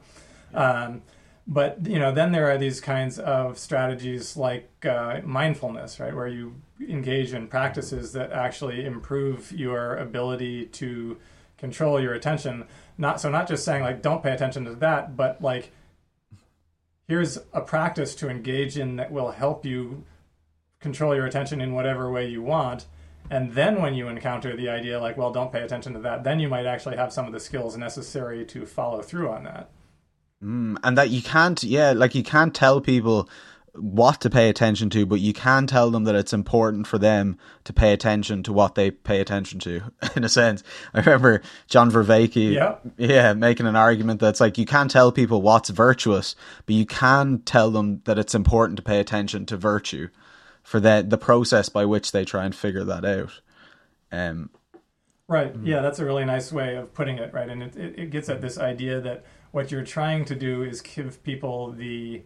[0.54, 1.02] Um,
[1.46, 6.28] but you know, then there are these kinds of strategies like uh, mindfulness, right, where
[6.28, 11.18] you engage in practices that actually improve your ability to
[11.58, 12.64] control your attention.
[12.96, 15.70] Not so, not just saying like don't pay attention to that, but like
[17.06, 20.04] here's a practice to engage in that will help you
[20.80, 22.86] control your attention in whatever way you want.
[23.30, 26.40] And then when you encounter the idea like, well, don't pay attention to that, then
[26.40, 29.70] you might actually have some of the skills necessary to follow through on that.
[30.44, 33.28] Mm, and that you can't yeah like you can't tell people
[33.76, 37.36] what to pay attention to, but you can tell them that it's important for them
[37.64, 39.80] to pay attention to what they pay attention to.
[40.16, 42.76] In a sense, I remember John Vervaeke, Yeah.
[42.96, 46.36] yeah, making an argument that's like you can't tell people what's virtuous,
[46.66, 50.08] but you can tell them that it's important to pay attention to virtue
[50.62, 53.40] for the the process by which they try and figure that out.
[54.12, 54.50] Um,
[55.26, 55.54] Right.
[55.62, 57.48] Yeah, that's a really nice way of putting it, right?
[57.48, 59.24] And it, it, it gets at this idea that
[59.54, 62.24] what you're trying to do is give people the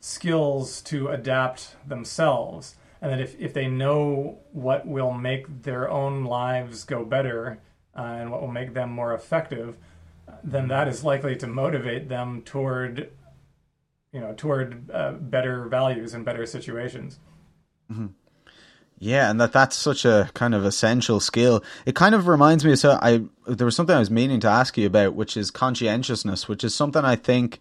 [0.00, 2.74] skills to adapt themselves.
[3.00, 7.60] And that if, if they know what will make their own lives go better
[7.96, 9.76] uh, and what will make them more effective,
[10.42, 13.12] then that is likely to motivate them toward,
[14.10, 17.20] you know, toward uh, better values and better situations.
[18.98, 21.62] Yeah, and that that's such a kind of essential skill.
[21.84, 24.48] It kind of reminds me of so I there was something I was meaning to
[24.48, 27.58] ask you about, which is conscientiousness, which is something I think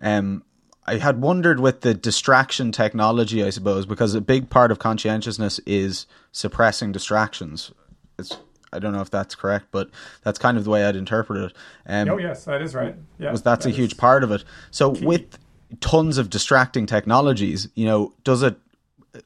[0.00, 0.42] um
[0.86, 5.60] I had wondered with the distraction technology, I suppose, because a big part of conscientiousness
[5.66, 7.70] is suppressing distractions.
[8.18, 8.38] It's
[8.72, 9.90] I don't know if that's correct, but
[10.22, 11.56] that's kind of the way I'd interpret it.
[11.86, 12.94] Um, Oh, yes, that is right.
[13.18, 14.44] Yeah, was that's a huge part of it.
[14.70, 15.38] So with
[15.80, 18.56] tons of distracting technologies, you know, does it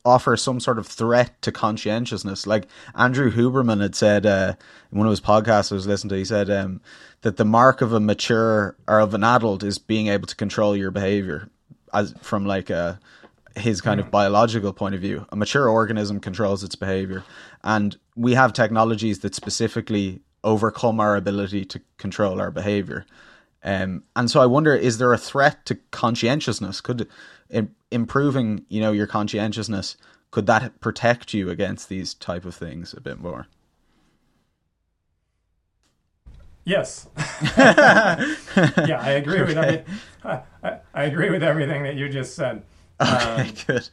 [0.04, 2.46] offer some sort of threat to conscientiousness?
[2.46, 4.54] Like Andrew Huberman had said uh,
[4.90, 6.80] in one of his podcasts I was listening to, he said um,
[7.22, 10.76] that the mark of a mature or of an adult is being able to control
[10.76, 11.48] your behavior
[11.92, 12.98] as from like a
[13.54, 15.26] his kind of biological point of view.
[15.30, 17.22] A mature organism controls its behavior,
[17.62, 23.04] and we have technologies that specifically overcome our ability to control our behavior.
[23.64, 26.80] Um, and so I wonder, is there a threat to conscientiousness?
[26.80, 27.08] Could
[27.90, 29.96] improving, you know, your conscientiousness
[30.30, 33.46] could that protect you against these type of things a bit more?
[36.64, 37.08] Yes.
[37.56, 39.84] yeah, I agree with every,
[40.24, 42.62] I, I- I agree with everything that you just said.
[43.00, 43.10] Okay,
[43.42, 43.88] Um, good.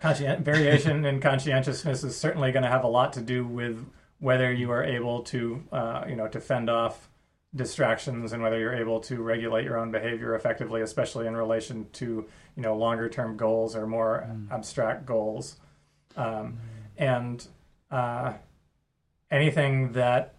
[0.00, 3.84] conscien- variation in conscientiousness is certainly going to have a lot to do with
[4.20, 7.08] whether you are able to, uh, you know, to fend off
[7.54, 12.24] distractions and whether you're able to regulate your own behavior effectively, especially in relation to,
[12.56, 15.56] you know, longer term goals or more abstract goals.
[16.16, 16.58] Um,
[16.96, 17.46] and
[17.90, 18.34] uh,
[19.30, 20.34] anything that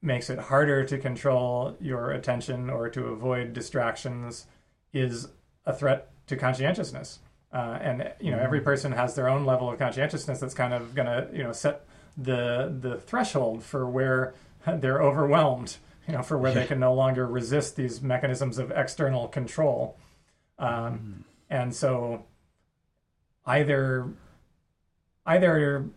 [0.00, 4.46] makes it harder to control your attention or to avoid distractions
[4.92, 5.28] is
[5.66, 7.18] a threat to conscientiousness.
[7.52, 10.94] Uh, and you know, every person has their own level of conscientiousness that's kind of
[10.94, 11.86] going to you know set
[12.16, 14.34] the the threshold for where
[14.66, 15.76] they're overwhelmed.
[16.06, 19.98] You know, for where they can no longer resist these mechanisms of external control.
[20.58, 22.24] Um, And so,
[23.46, 24.08] either
[25.26, 25.88] either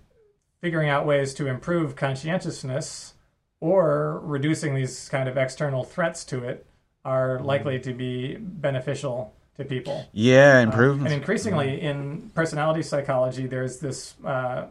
[0.61, 3.13] figuring out ways to improve conscientiousness
[3.59, 6.65] or reducing these kind of external threats to it
[7.03, 10.07] are likely to be beneficial to people.
[10.13, 11.11] Yeah, improvements.
[11.11, 11.21] And improvement.
[11.21, 14.67] increasingly in personality psychology, there's this uh,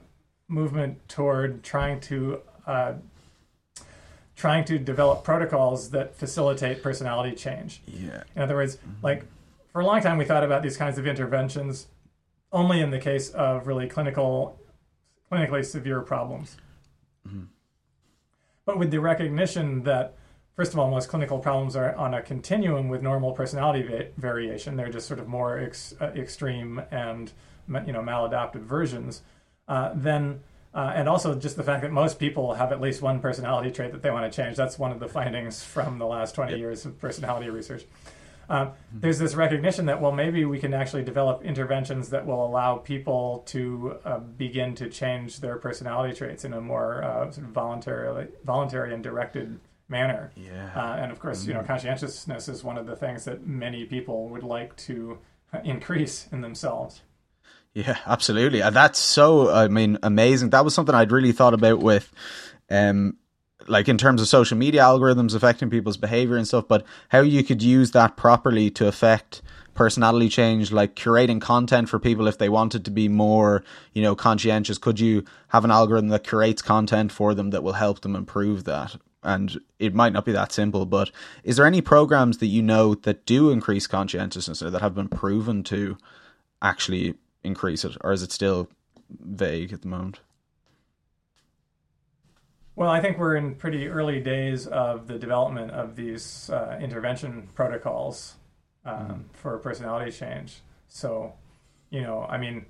[0.49, 2.95] movement toward trying to uh,
[4.37, 7.83] trying to develop protocols that facilitate personality change.
[7.87, 8.23] yeah.
[8.35, 9.25] In other words, like
[9.73, 11.87] for a long time, we thought about these kinds of interventions
[12.53, 14.59] only in the case of really clinical,
[15.31, 16.57] clinically severe problems.
[18.65, 20.17] But with the recognition that,
[20.57, 24.77] first of all, most clinical problems are on a continuum with normal personality va- variation.
[24.77, 27.33] They're just sort of more ex- uh, extreme and
[27.87, 29.23] you know maladaptive versions.
[29.69, 30.41] Uh, then
[30.75, 33.93] uh, and also just the fact that most people have at least one personality trait
[33.93, 34.57] that they want to change.
[34.57, 37.85] That's one of the findings from the last 20 years of personality research.
[38.51, 42.77] Um, there's this recognition that, well, maybe we can actually develop interventions that will allow
[42.77, 47.53] people to uh, begin to change their personality traits in a more uh, sort of
[47.53, 50.33] voluntary, voluntary and directed manner.
[50.37, 50.71] Yeah.
[50.75, 54.29] Uh, and of course, you know, conscientiousness is one of the things that many people
[54.29, 55.19] would like to
[55.65, 57.03] increase in themselves.
[57.73, 58.63] Yeah, absolutely.
[58.63, 60.51] And that's so, I mean, amazing.
[60.51, 62.13] That was something I'd really thought about with,
[62.69, 63.17] um,
[63.71, 67.43] like in terms of social media algorithms affecting people's behavior and stuff, but how you
[67.45, 69.43] could use that properly to affect
[69.75, 73.63] personality change, like curating content for people if they wanted to be more,
[73.95, 74.77] you know, conscientious.
[74.77, 78.65] Could you have an algorithm that curates content for them that will help them improve
[78.65, 78.97] that?
[79.23, 81.11] And it might not be that simple, but
[81.45, 85.09] is there any programs that you know that do increase conscientiousness or that have been
[85.09, 85.97] proven to
[86.63, 87.15] actually
[87.45, 88.69] increase it, or is it still
[89.09, 90.21] vague at the moment?
[92.81, 97.51] Well, I think we're in pretty early days of the development of these uh, intervention
[97.55, 98.37] protocols
[98.87, 100.63] um, for personality change.
[100.89, 101.35] So,
[101.91, 102.65] you know, I mean,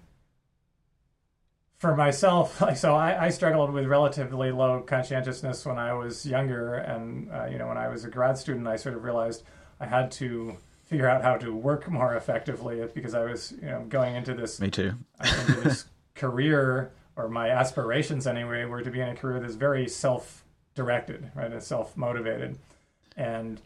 [1.78, 6.74] for myself, like, so I, I struggled with relatively low conscientiousness when I was younger,
[6.74, 9.44] and uh, you know, when I was a grad student, I sort of realized
[9.78, 10.56] I had to
[10.86, 14.60] figure out how to work more effectively because I was you know going into this
[14.60, 14.94] Me too.
[15.22, 15.84] into this
[16.16, 21.52] career or my aspirations anyway were to be in a career that's very self-directed, right?
[21.52, 22.58] It's self-motivated,
[23.16, 23.60] and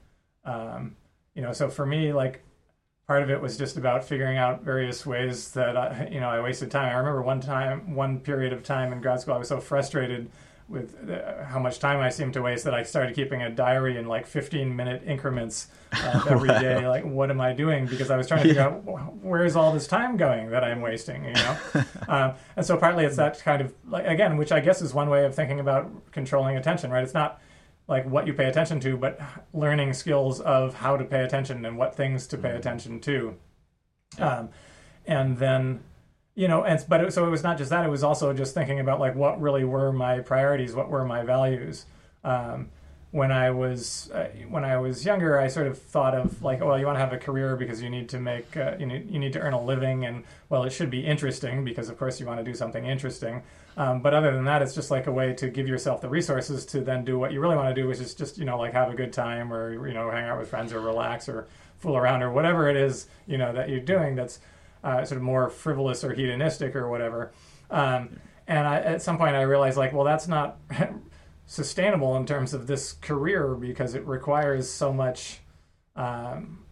[0.45, 0.97] um,
[1.35, 2.43] you know, so for me, like
[3.07, 6.41] part of it was just about figuring out various ways that I, you know I
[6.41, 6.89] wasted time.
[6.89, 10.31] I remember one time, one period of time in grad school, I was so frustrated
[10.69, 13.99] with uh, how much time I seemed to waste that I started keeping a diary
[13.99, 16.59] in like 15 minute increments uh, every Wow.
[16.59, 16.89] day.
[16.89, 17.87] Like, what am I doing?
[17.87, 18.83] Because I was trying to figure out
[19.23, 21.57] where's all this time going that I'm wasting, you know?
[22.09, 25.11] um, and so partly it's that kind of like again, which I guess is one
[25.11, 27.05] way of thinking about controlling attention, right?
[27.05, 27.41] It's not
[27.87, 29.21] like what you pay attention to, but
[29.53, 33.35] learning skills of how to pay attention and what things to pay attention to.
[34.19, 34.49] Um,
[35.07, 35.83] and then,
[36.35, 38.55] you know, and but it, so it was not just that; it was also just
[38.55, 41.87] thinking about like what really were my priorities, what were my values.
[42.25, 42.71] Um,
[43.13, 46.77] when I was uh, when I was younger, I sort of thought of like, well,
[46.77, 49.21] you want to have a career because you need to make uh, you need you
[49.21, 52.27] need to earn a living, and well, it should be interesting because of course you
[52.27, 53.43] want to do something interesting.
[53.77, 56.67] Um, but other than that, it's just like a way to give yourself the resources
[56.67, 58.73] to then do what you really want to do, which is just you know like
[58.73, 61.47] have a good time or you know hang out with friends or relax or
[61.79, 64.41] fool around or whatever it is you know that you're doing that's
[64.85, 67.33] uh, sort of more frivolous or hedonistic or whatever.
[67.71, 70.59] Um, and I, at some point, I realized like, well, that's not
[71.47, 75.41] sustainable in terms of this career because it requires so much
[75.97, 76.65] um,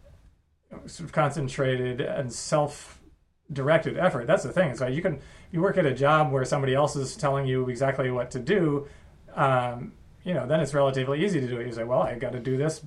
[0.86, 4.26] sort of concentrated and self-directed effort.
[4.26, 4.76] That's the thing.
[4.76, 8.10] So you can you work at a job where somebody else is telling you exactly
[8.10, 8.86] what to do.
[9.34, 9.92] Um,
[10.24, 11.66] you know, then it's relatively easy to do it.
[11.66, 12.78] You say, "Well, I got to do this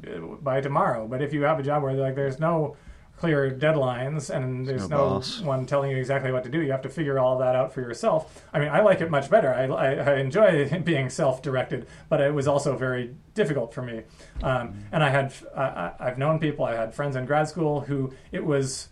[0.42, 2.78] by tomorrow." But if you have a job where like there's no
[3.18, 6.82] clear deadlines and there's no no, one telling you exactly what to do, you have
[6.82, 8.44] to figure all that out for yourself.
[8.54, 9.54] I mean, I like it much better.
[9.54, 14.04] I, I, I enjoy being self-directed, but it was also very difficult for me.
[14.44, 16.66] Um, and I had I- I've known people.
[16.66, 18.90] I had friends in grad school who it was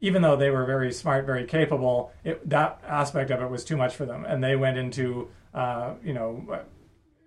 [0.00, 3.78] even though they were very smart, very capable, it, that aspect of it was too
[3.78, 6.60] much for them, and they went into uh, you know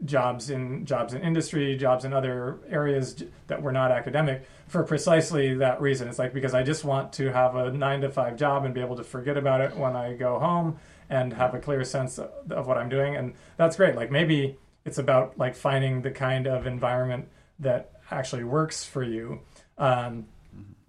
[0.06, 5.56] jobs in jobs in industry, jobs in other areas that were not academic for precisely
[5.56, 6.08] that reason.
[6.08, 8.82] It's like because I just want to have a nine to five job and be
[8.82, 10.78] able to forget about it when I go home
[11.10, 13.96] and have a clear sense of, what I'm doing, and that's great.
[13.96, 17.28] Like maybe it's about like finding the kind of environment
[17.60, 19.42] that actually works for you.
[19.78, 20.28] Um,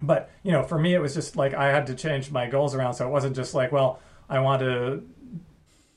[0.01, 2.73] but you know for me it was just like i had to change my goals
[2.73, 3.99] around so it wasn't just like well
[4.29, 5.03] i want to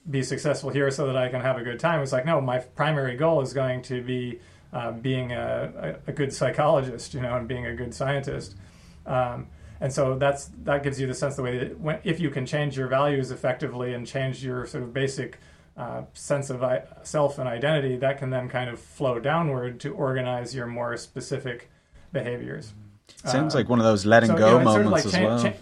[0.08, 2.02] be successful here so that i can have a good time.
[2.02, 4.40] It's like no my primary goal is going to be
[4.72, 8.56] uh, being a, a, good psychologist you know and being a good scientist.
[9.06, 9.46] Um,
[9.80, 12.44] and so that's that gives you the sense the way that when, if you can
[12.44, 15.38] change your values effectively and change your sort of basic
[15.76, 19.94] uh, sense of I- self and identity that can then kind of flow downward to
[19.94, 21.70] organize your more specific
[22.12, 22.72] behaviors.
[23.24, 25.04] Sounds Uh, like one of those letting so, go you know, it's sort of moments
[25.06, 25.42] like as cha- well.
[25.42, 25.58] cha-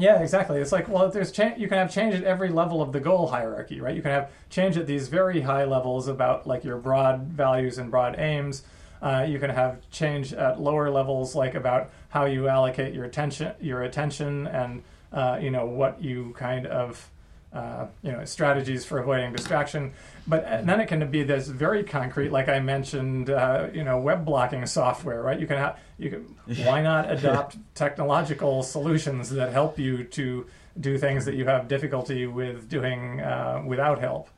[0.00, 0.58] yeah, exactly.
[0.60, 3.28] It's like well, there's change, you can have change at every level of the goal
[3.28, 3.94] hierarchy, right?
[3.94, 7.90] You can have change at these very high levels about like your broad values and
[7.90, 8.62] broad aims.
[9.02, 13.52] Uh, you can have change at lower levels, like about how you allocate your attention,
[13.60, 14.82] your attention, and
[15.12, 17.10] uh, you know what you kind of
[17.52, 19.92] uh, you know strategies for avoiding distraction.
[20.26, 23.98] But uh, then it can be this very concrete, like I mentioned, uh, you know,
[23.98, 25.38] web blocking software, right?
[25.38, 30.46] You can have you can why not adopt technological solutions that help you to
[30.78, 34.28] do things that you have difficulty with doing uh, without help.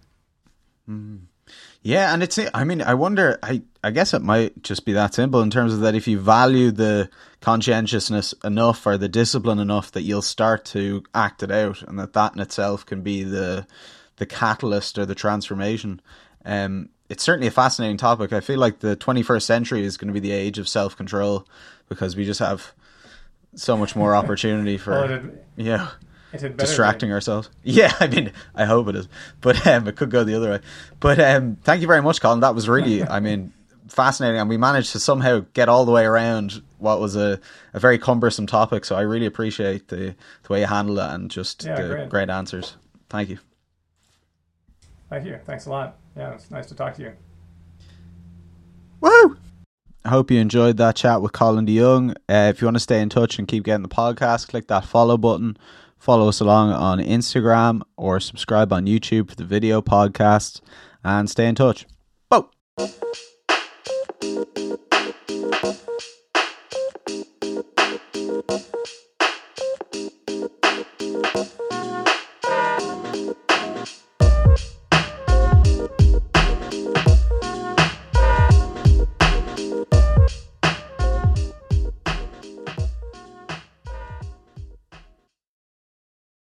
[1.82, 5.14] Yeah, and it's I mean, I wonder I I guess it might just be that
[5.14, 7.10] simple in terms of that if you value the
[7.40, 12.12] conscientiousness enough or the discipline enough that you'll start to act it out and that
[12.12, 13.66] that in itself can be the
[14.16, 16.00] the catalyst or the transformation.
[16.44, 18.32] Um it's certainly a fascinating topic.
[18.32, 21.46] I feel like the 21st century is going to be the age of self-control
[21.90, 22.72] because we just have
[23.54, 25.90] so much more opportunity for Well, yeah
[26.32, 27.50] distracting ourselves.
[27.62, 29.08] Yeah, I mean, I hope it is,
[29.40, 30.60] but um, it could go the other way.
[31.00, 32.40] But um, thank you very much, Colin.
[32.40, 33.52] That was really, I mean,
[33.88, 37.38] fascinating, and we managed to somehow get all the way around what was a,
[37.74, 38.84] a very cumbersome topic.
[38.84, 42.08] So I really appreciate the the way you handled it and just Yeah, the great.
[42.08, 42.76] great answers.
[43.08, 43.38] Thank you.
[45.10, 45.38] Thank you.
[45.44, 45.96] Thanks a lot.
[46.16, 47.12] Yeah, it's nice to talk to you.
[49.00, 49.36] Woo!
[50.04, 52.12] I hope you enjoyed that chat with Colin DeYoung.
[52.28, 54.84] Uh, if you want to stay in touch and keep getting the podcast, click that
[54.84, 55.56] follow button.
[56.02, 60.60] Follow us along on Instagram or subscribe on YouTube for the video podcast
[61.04, 61.86] and stay in touch.
[62.28, 62.48] Boom!